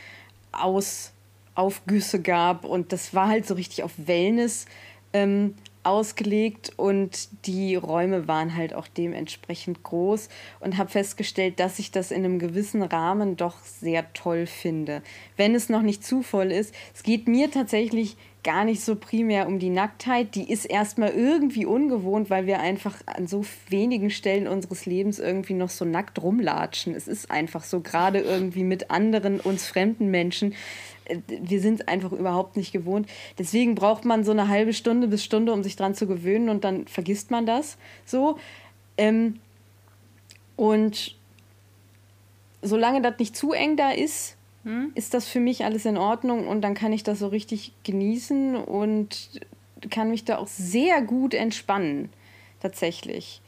[0.53, 1.13] Aus
[1.55, 2.65] Aufgüsse gab.
[2.65, 4.67] Und das war halt so richtig auf Wellness
[5.13, 5.55] ähm,
[5.89, 10.29] ausgelegt und die Räume waren halt auch dementsprechend groß
[10.61, 15.03] und habe festgestellt, dass ich das in einem gewissen Rahmen doch sehr toll finde.
[15.37, 19.47] Wenn es noch nicht zu voll ist, es geht mir tatsächlich gar nicht so primär
[19.47, 24.47] um die Nacktheit, die ist erstmal irgendwie ungewohnt, weil wir einfach an so wenigen Stellen
[24.47, 26.95] unseres Lebens irgendwie noch so nackt rumlatschen.
[26.95, 30.55] Es ist einfach so, gerade irgendwie mit anderen uns fremden Menschen
[31.27, 33.09] wir sind es einfach überhaupt nicht gewohnt.
[33.39, 36.65] Deswegen braucht man so eine halbe Stunde bis Stunde, um sich dran zu gewöhnen und
[36.65, 38.39] dann vergisst man das so.
[38.97, 39.41] Ähm,
[40.57, 41.17] und
[42.63, 44.93] solange das nicht zu eng da ist, hm?
[44.95, 48.57] ist das für mich alles in Ordnung und dann kann ich das so richtig genießen
[48.57, 49.41] und
[49.91, 52.11] kann mich da auch sehr gut entspannen,
[52.61, 53.41] tatsächlich.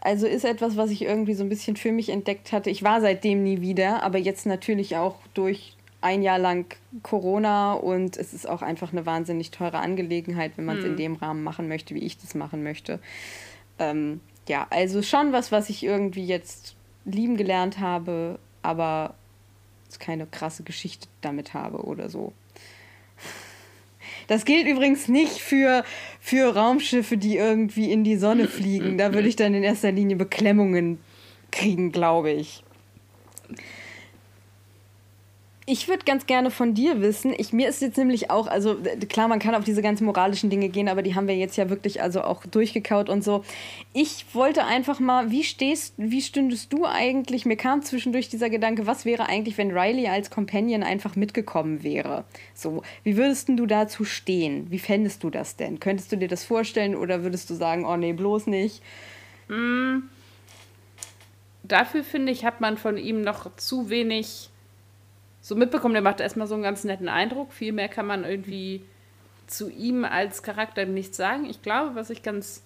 [0.00, 2.70] Also ist etwas, was ich irgendwie so ein bisschen für mich entdeckt hatte.
[2.70, 5.75] Ich war seitdem nie wieder, aber jetzt natürlich auch durch
[6.06, 10.78] ein Jahr lang Corona und es ist auch einfach eine wahnsinnig teure Angelegenheit, wenn man
[10.78, 10.92] es hm.
[10.92, 13.00] in dem Rahmen machen möchte, wie ich das machen möchte.
[13.80, 19.14] Ähm, ja, also schon was, was ich irgendwie jetzt lieben gelernt habe, aber
[19.98, 22.32] keine krasse Geschichte damit habe oder so.
[24.28, 25.84] Das gilt übrigens nicht für,
[26.20, 28.98] für Raumschiffe, die irgendwie in die Sonne fliegen.
[28.98, 30.98] Da würde ich dann in erster Linie Beklemmungen
[31.50, 32.62] kriegen, glaube ich.
[35.68, 38.76] Ich würde ganz gerne von dir wissen, ich, mir ist jetzt nämlich auch, also
[39.08, 41.68] klar, man kann auf diese ganzen moralischen Dinge gehen, aber die haben wir jetzt ja
[41.68, 43.44] wirklich also auch durchgekaut und so.
[43.92, 48.86] Ich wollte einfach mal, wie stehst, wie stündest du eigentlich, mir kam zwischendurch dieser Gedanke,
[48.86, 52.22] was wäre eigentlich, wenn Riley als Companion einfach mitgekommen wäre?
[52.54, 54.70] So, wie würdest du dazu stehen?
[54.70, 55.80] Wie fändest du das denn?
[55.80, 58.84] Könntest du dir das vorstellen oder würdest du sagen, oh nee, bloß nicht?
[59.48, 60.02] Mm.
[61.64, 64.50] Dafür finde ich, hat man von ihm noch zu wenig
[65.46, 65.94] so mitbekommen.
[65.94, 67.52] Der macht erstmal so einen ganz netten Eindruck.
[67.52, 68.82] Viel mehr kann man irgendwie
[69.46, 71.44] zu ihm als Charakter nicht sagen.
[71.44, 72.64] Ich glaube, was ich ganz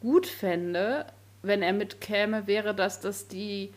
[0.00, 1.04] gut fände,
[1.42, 3.74] wenn er mitkäme, wäre, dass das die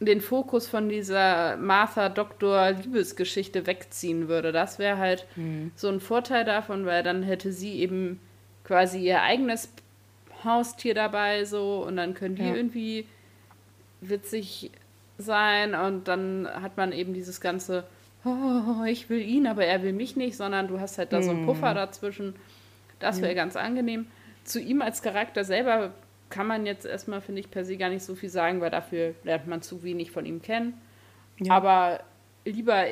[0.00, 4.50] den Fokus von dieser Martha-Doktor-Liebesgeschichte wegziehen würde.
[4.50, 5.70] Das wäre halt mhm.
[5.76, 8.18] so ein Vorteil davon, weil dann hätte sie eben
[8.64, 9.68] quasi ihr eigenes
[10.42, 12.52] Haustier dabei so und dann können die ja.
[12.52, 13.06] irgendwie
[14.00, 14.72] witzig
[15.22, 17.84] sein und dann hat man eben dieses ganze,
[18.24, 21.30] oh, ich will ihn, aber er will mich nicht, sondern du hast halt da so
[21.30, 21.76] einen Puffer mhm.
[21.76, 22.34] dazwischen.
[22.98, 23.36] Das wäre mhm.
[23.36, 24.06] ganz angenehm.
[24.44, 25.92] Zu ihm als Charakter selber
[26.30, 29.14] kann man jetzt erstmal, finde ich, per se gar nicht so viel sagen, weil dafür
[29.22, 30.74] lernt man zu wenig von ihm kennen.
[31.38, 31.54] Ja.
[31.54, 32.00] Aber
[32.44, 32.84] lieber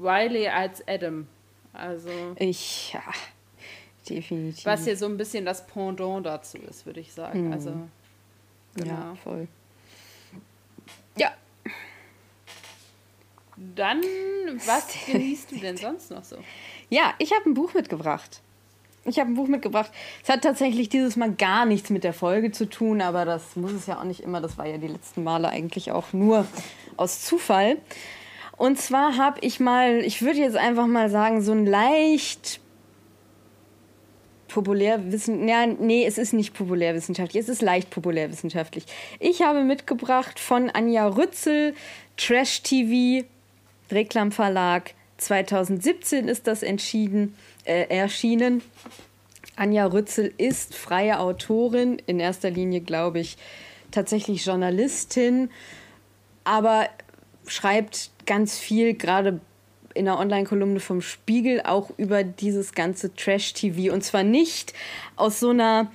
[0.00, 1.26] Riley als Adam.
[1.72, 2.10] Also.
[2.36, 3.02] Ich, ja,
[4.08, 4.64] definitiv.
[4.64, 7.46] Was hier so ein bisschen das Pendant dazu ist, würde ich sagen.
[7.46, 7.52] Mhm.
[7.52, 7.72] Also.
[8.76, 8.90] Genau.
[8.90, 9.48] Ja, voll.
[13.74, 14.00] Dann,
[14.66, 16.36] was genießt du denn sonst noch so?
[16.90, 18.40] Ja, ich habe ein Buch mitgebracht.
[19.04, 19.90] Ich habe ein Buch mitgebracht.
[20.22, 23.72] Es hat tatsächlich dieses Mal gar nichts mit der Folge zu tun, aber das muss
[23.72, 24.40] es ja auch nicht immer.
[24.40, 26.46] Das war ja die letzten Male eigentlich auch nur
[26.96, 27.78] aus Zufall.
[28.56, 32.60] Und zwar habe ich mal, ich würde jetzt einfach mal sagen, so ein leicht
[34.48, 35.48] populärwissenschaftlich.
[35.48, 38.84] Ja, nee, es ist nicht populärwissenschaftlich, es ist leicht populärwissenschaftlich.
[39.20, 41.74] Ich habe mitgebracht von Anja Rützel,
[42.16, 43.24] Trash TV,
[43.90, 44.94] Reklamverlag.
[45.18, 47.34] 2017 ist das entschieden,
[47.64, 48.62] äh, erschienen.
[49.56, 53.36] Anja Rützel ist freie Autorin, in erster Linie glaube ich
[53.90, 55.50] tatsächlich Journalistin,
[56.44, 56.88] aber
[57.46, 59.40] schreibt ganz viel, gerade
[59.94, 63.92] in einer Online-Kolumne vom Spiegel auch über dieses ganze Trash-TV.
[63.92, 64.72] Und zwar nicht
[65.16, 65.90] aus so einer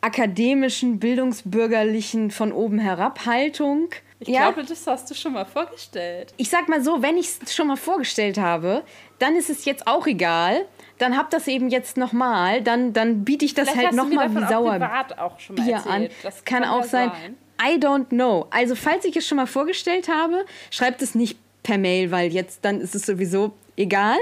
[0.00, 3.90] akademischen, bildungsbürgerlichen, von oben herab Haltung.
[4.26, 4.50] Ich ja.
[4.50, 6.32] glaube, das hast du schon mal vorgestellt.
[6.38, 8.82] Ich sag mal so, wenn ich es schon mal vorgestellt habe,
[9.18, 10.64] dann ist es jetzt auch egal.
[10.98, 12.62] Dann hab das eben jetzt nochmal.
[12.62, 16.08] Dann, dann biete ich das Vielleicht halt nochmal wie sauer auch schon mal Bier an.
[16.22, 17.10] Das kann, kann auch sein.
[17.10, 17.36] sein.
[17.62, 18.46] I don't know.
[18.50, 22.64] Also, falls ich es schon mal vorgestellt habe, schreibt es nicht per Mail, weil jetzt
[22.64, 24.18] dann ist es sowieso egal.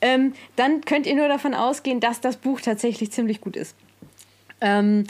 [0.00, 3.74] Ähm, dann könnt ihr nur davon ausgehen, dass das Buch tatsächlich ziemlich gut ist.
[4.60, 5.06] Ähm,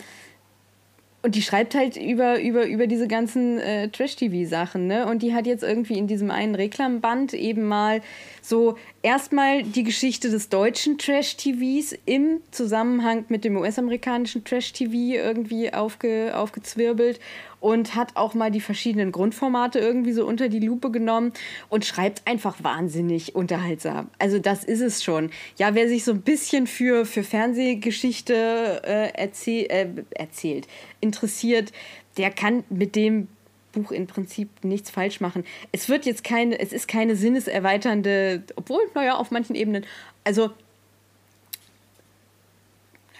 [1.22, 5.06] und die schreibt halt über, über, über diese ganzen äh, Trash-TV-Sachen, ne?
[5.06, 8.00] Und die hat jetzt irgendwie in diesem einen Reklamband eben mal
[8.40, 16.36] so erstmal die Geschichte des deutschen Trash-TVs im Zusammenhang mit dem US-amerikanischen Trash-TV irgendwie aufge,
[16.36, 17.20] aufgezwirbelt
[17.60, 21.32] und hat auch mal die verschiedenen Grundformate irgendwie so unter die Lupe genommen
[21.68, 24.08] und schreibt einfach wahnsinnig unterhaltsam.
[24.18, 25.30] Also das ist es schon.
[25.56, 30.66] Ja, wer sich so ein bisschen für, für Fernsehgeschichte äh, erzähl, äh, erzählt,
[31.00, 31.72] interessiert,
[32.16, 33.28] der kann mit dem
[33.72, 35.44] Buch im Prinzip nichts falsch machen.
[35.72, 39.84] Es wird jetzt keine, es ist keine sinneserweiternde, obwohl, naja, auf manchen Ebenen,
[40.24, 40.50] also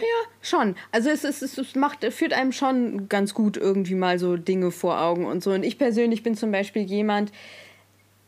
[0.00, 0.76] ja, schon.
[0.92, 5.00] Also es, es, es macht, führt einem schon ganz gut irgendwie mal so Dinge vor
[5.00, 5.52] Augen und so.
[5.52, 7.32] Und ich persönlich bin zum Beispiel jemand,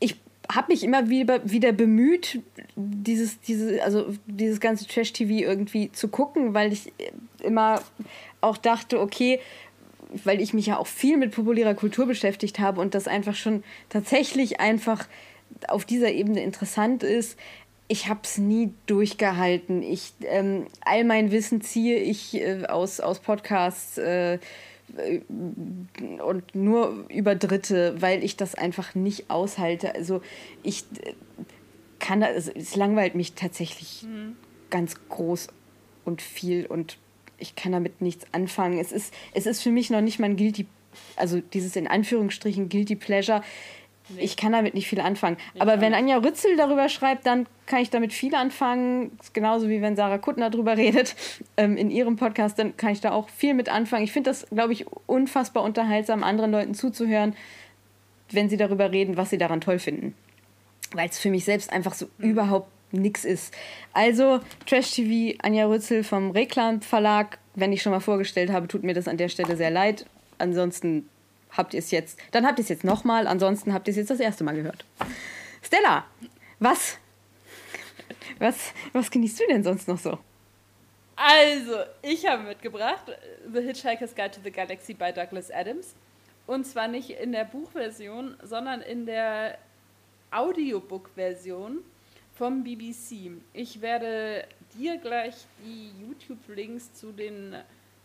[0.01, 0.17] ich
[0.51, 2.41] habe mich immer wieder, wieder bemüht,
[2.77, 6.93] dieses, diese, also dieses ganze Trash-TV irgendwie zu gucken, weil ich
[7.43, 7.81] immer
[8.41, 9.41] auch dachte, okay,
[10.25, 13.63] weil ich mich ja auch viel mit populärer Kultur beschäftigt habe und das einfach schon
[13.89, 15.07] tatsächlich einfach
[15.69, 17.39] auf dieser Ebene interessant ist.
[17.89, 19.83] Ich habe es nie durchgehalten.
[19.83, 24.39] Ich, ähm, all mein Wissen ziehe ich äh, aus, aus Podcasts äh,
[26.25, 29.95] und nur über Dritte, weil ich das einfach nicht aushalte.
[29.95, 30.23] Also
[30.63, 31.15] ich äh,
[31.99, 34.37] kann das, es langweilt mich tatsächlich mhm.
[34.71, 35.49] ganz groß
[36.05, 36.99] und viel und
[37.43, 38.79] ich kann damit nichts anfangen.
[38.79, 40.67] Es ist, es ist für mich noch nicht mal ein Guilty,
[41.17, 43.43] also dieses in Anführungsstrichen Guilty Pleasure.
[44.09, 44.23] Nee.
[44.25, 45.37] Ich kann damit nicht viel anfangen.
[45.55, 49.13] Ich Aber wenn Anja Rützel darüber schreibt, dann kann ich damit viel anfangen.
[49.33, 51.15] Genauso wie wenn Sarah Kuttner darüber redet
[51.57, 54.05] ähm, in ihrem Podcast, dann kann ich da auch viel mit anfangen.
[54.05, 57.35] Ich finde das, glaube ich, unfassbar unterhaltsam, anderen Leuten zuzuhören,
[58.31, 60.15] wenn sie darüber reden, was sie daran toll finden.
[60.93, 62.31] Weil es für mich selbst einfach so mhm.
[62.31, 63.55] überhaupt nichts ist.
[63.93, 67.39] Also Trash TV, Anja Rützel vom Reklam Verlag.
[67.55, 70.07] Wenn ich schon mal vorgestellt habe, tut mir das an der Stelle sehr leid.
[70.39, 71.09] Ansonsten
[71.51, 74.11] habt ihr es jetzt, dann habt ihr es jetzt nochmal, ansonsten habt ihr es jetzt
[74.11, 74.85] das erste Mal gehört.
[75.63, 76.05] Stella,
[76.59, 76.99] was,
[78.39, 80.19] was, was genießt du denn sonst noch so?
[81.15, 83.05] Also, ich habe mitgebracht
[83.53, 85.95] The Hitchhiker's Guide to the Galaxy by Douglas Adams.
[86.47, 89.59] Und zwar nicht in der Buchversion, sondern in der
[90.33, 91.79] Audiobook-Version
[92.35, 93.31] vom BBC.
[93.53, 97.57] Ich werde dir gleich die YouTube-Links zu den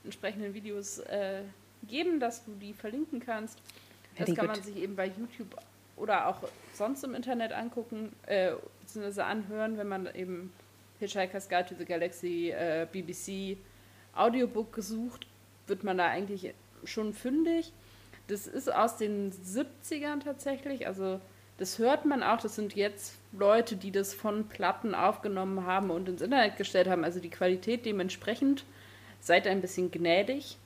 [0.03, 1.41] entsprechenden Videos äh,
[1.88, 3.59] geben, dass du die verlinken kannst.
[4.17, 5.55] Das kann man sich eben bei YouTube
[5.95, 6.41] oder auch
[6.73, 8.51] sonst im Internet angucken, äh,
[8.82, 9.21] bzw.
[9.21, 10.53] anhören, wenn man eben
[10.99, 13.57] Hitchhiker's Guide to the Galaxy äh, BBC
[14.13, 15.28] Audiobook gesucht,
[15.67, 16.53] wird man da eigentlich
[16.84, 17.73] schon fündig.
[18.28, 21.19] Das ist aus den 70ern tatsächlich, also
[21.58, 26.08] das hört man auch, das sind jetzt Leute, die das von Platten aufgenommen haben und
[26.08, 28.64] ins Internet gestellt haben, also die Qualität dementsprechend.
[29.20, 30.58] Seid ein bisschen gnädig.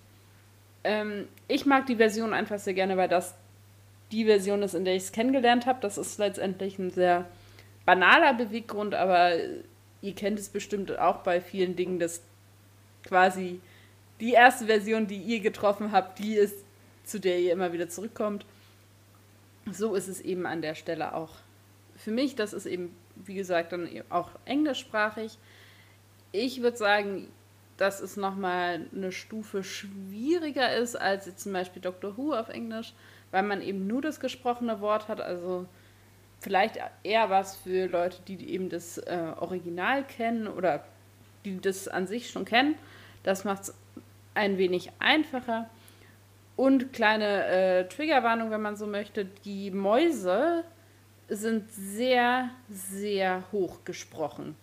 [0.84, 3.36] Ähm, ich mag die Version einfach sehr gerne, weil das
[4.12, 5.80] die Version ist, in der ich es kennengelernt habe.
[5.82, 7.26] Das ist letztendlich ein sehr
[7.86, 9.36] banaler Beweggrund, aber
[10.02, 12.22] ihr kennt es bestimmt auch bei vielen Dingen, dass
[13.06, 13.62] quasi
[14.20, 16.66] die erste Version, die ihr getroffen habt, die ist,
[17.04, 18.46] zu der ihr immer wieder zurückkommt.
[19.70, 21.36] So ist es eben an der Stelle auch
[21.96, 22.36] für mich.
[22.36, 25.38] Das ist eben, wie gesagt, dann auch englischsprachig.
[26.32, 27.28] Ich würde sagen,
[27.78, 32.94] dass es nochmal eine Stufe schwieriger ist als jetzt zum Beispiel Doctor Who auf Englisch,
[33.32, 35.20] weil man eben nur das gesprochene Wort hat.
[35.20, 35.66] Also
[36.40, 40.84] vielleicht eher was für Leute, die eben das äh, Original kennen oder
[41.46, 42.76] die das an sich schon kennen.
[43.24, 43.74] Das macht es
[44.34, 45.70] ein wenig einfacher.
[46.62, 50.64] Und kleine äh, Triggerwarnung, wenn man so möchte, die Mäuse
[51.28, 54.56] sind sehr, sehr hoch gesprochen.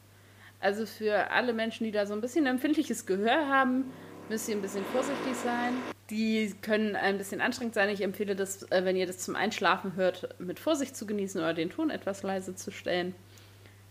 [0.60, 3.90] Also für alle Menschen, die da so ein bisschen empfindliches Gehör haben,
[4.28, 5.72] müsst ihr ein bisschen vorsichtig sein.
[6.08, 7.88] Die können ein bisschen anstrengend sein.
[7.88, 11.52] Ich empfehle das, äh, wenn ihr das zum Einschlafen hört, mit Vorsicht zu genießen oder
[11.52, 13.12] den Ton etwas leise zu stellen.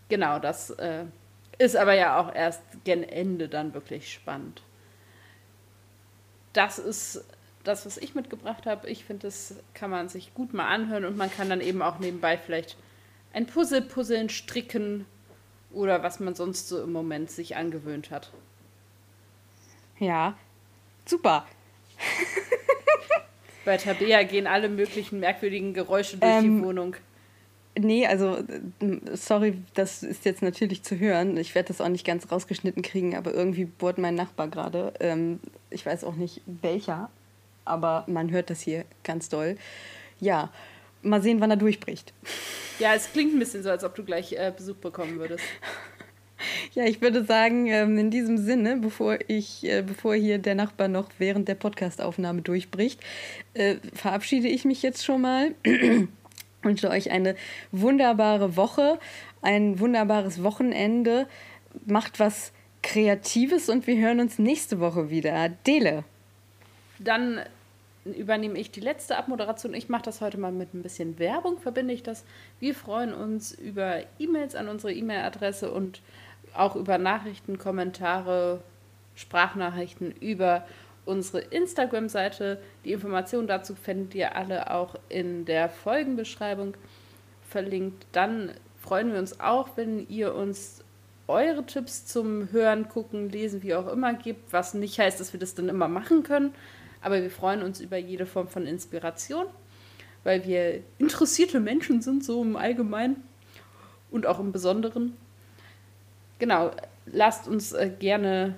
[0.08, 1.04] Genau, das äh,
[1.58, 4.62] ist aber ja auch erst gen Ende dann wirklich spannend.
[6.54, 7.22] Das ist
[7.68, 8.88] das, was ich mitgebracht habe.
[8.88, 11.98] Ich finde, das kann man sich gut mal anhören und man kann dann eben auch
[11.98, 12.76] nebenbei vielleicht
[13.32, 15.04] ein Puzzle puzzeln, stricken
[15.72, 18.32] oder was man sonst so im Moment sich angewöhnt hat.
[19.98, 20.36] Ja,
[21.04, 21.46] super.
[23.64, 26.96] Bei Tabea gehen alle möglichen merkwürdigen Geräusche durch ähm, die Wohnung.
[27.78, 28.38] Nee, also
[29.12, 31.36] sorry, das ist jetzt natürlich zu hören.
[31.36, 34.94] Ich werde das auch nicht ganz rausgeschnitten kriegen, aber irgendwie bohrt mein Nachbar gerade.
[35.00, 35.38] Ähm,
[35.70, 37.10] ich weiß auch nicht welcher,
[37.68, 39.56] aber man hört das hier ganz doll.
[40.20, 40.50] Ja,
[41.02, 42.12] mal sehen, wann er durchbricht.
[42.80, 45.44] Ja, es klingt ein bisschen so, als ob du gleich äh, Besuch bekommen würdest.
[46.72, 50.86] Ja, ich würde sagen, ähm, in diesem Sinne, bevor ich, äh, bevor hier der Nachbar
[50.86, 53.00] noch während der Podcastaufnahme durchbricht,
[53.54, 55.56] äh, verabschiede ich mich jetzt schon mal.
[56.62, 57.34] wünsche euch eine
[57.72, 58.98] wunderbare Woche,
[59.42, 61.26] ein wunderbares Wochenende.
[61.86, 62.52] Macht was
[62.82, 65.48] Kreatives und wir hören uns nächste Woche wieder.
[65.48, 66.04] Dele.
[66.98, 67.40] Dann
[68.14, 69.74] übernehme ich die letzte Abmoderation.
[69.74, 72.24] Ich mache das heute mal mit ein bisschen Werbung, verbinde ich das.
[72.60, 76.00] Wir freuen uns über E-Mails an unsere E-Mail-Adresse und
[76.54, 78.60] auch über Nachrichten, Kommentare,
[79.14, 80.66] Sprachnachrichten über
[81.04, 82.60] unsere Instagram-Seite.
[82.84, 86.76] Die Informationen dazu findet ihr alle auch in der Folgenbeschreibung
[87.48, 88.06] verlinkt.
[88.12, 90.84] Dann freuen wir uns auch, wenn ihr uns
[91.26, 95.40] eure Tipps zum Hören, Gucken, Lesen, wie auch immer gibt, was nicht heißt, dass wir
[95.40, 96.54] das dann immer machen können.
[97.00, 99.46] Aber wir freuen uns über jede Form von Inspiration,
[100.24, 103.22] weil wir interessierte Menschen sind, so im Allgemeinen
[104.10, 105.16] und auch im Besonderen.
[106.38, 106.70] Genau,
[107.06, 108.56] lasst uns äh, gerne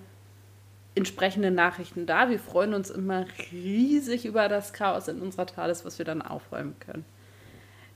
[0.95, 2.29] entsprechende Nachrichten da.
[2.29, 6.75] Wir freuen uns immer riesig über das Chaos in unserer Talis, was wir dann aufräumen
[6.81, 7.05] können.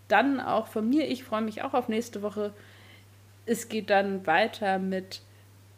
[0.09, 2.53] Dann auch von mir, ich freue mich auch auf nächste Woche.
[3.47, 5.22] Es geht dann weiter mit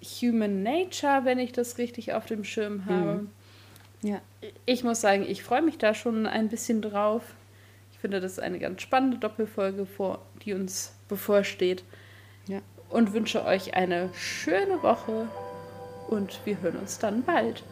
[0.02, 3.22] Human Nature, wenn ich das richtig auf dem Schirm habe.
[3.22, 3.30] Mhm.
[4.02, 4.20] Ja.
[4.64, 7.22] Ich muss sagen, ich freue mich da schon ein bisschen drauf.
[7.92, 11.84] Ich finde, das ist eine ganz spannende Doppelfolge, vor, die uns bevorsteht.
[12.46, 12.60] Ja.
[12.90, 15.28] Und wünsche euch eine schöne Woche
[16.08, 17.64] und wir hören uns dann bald.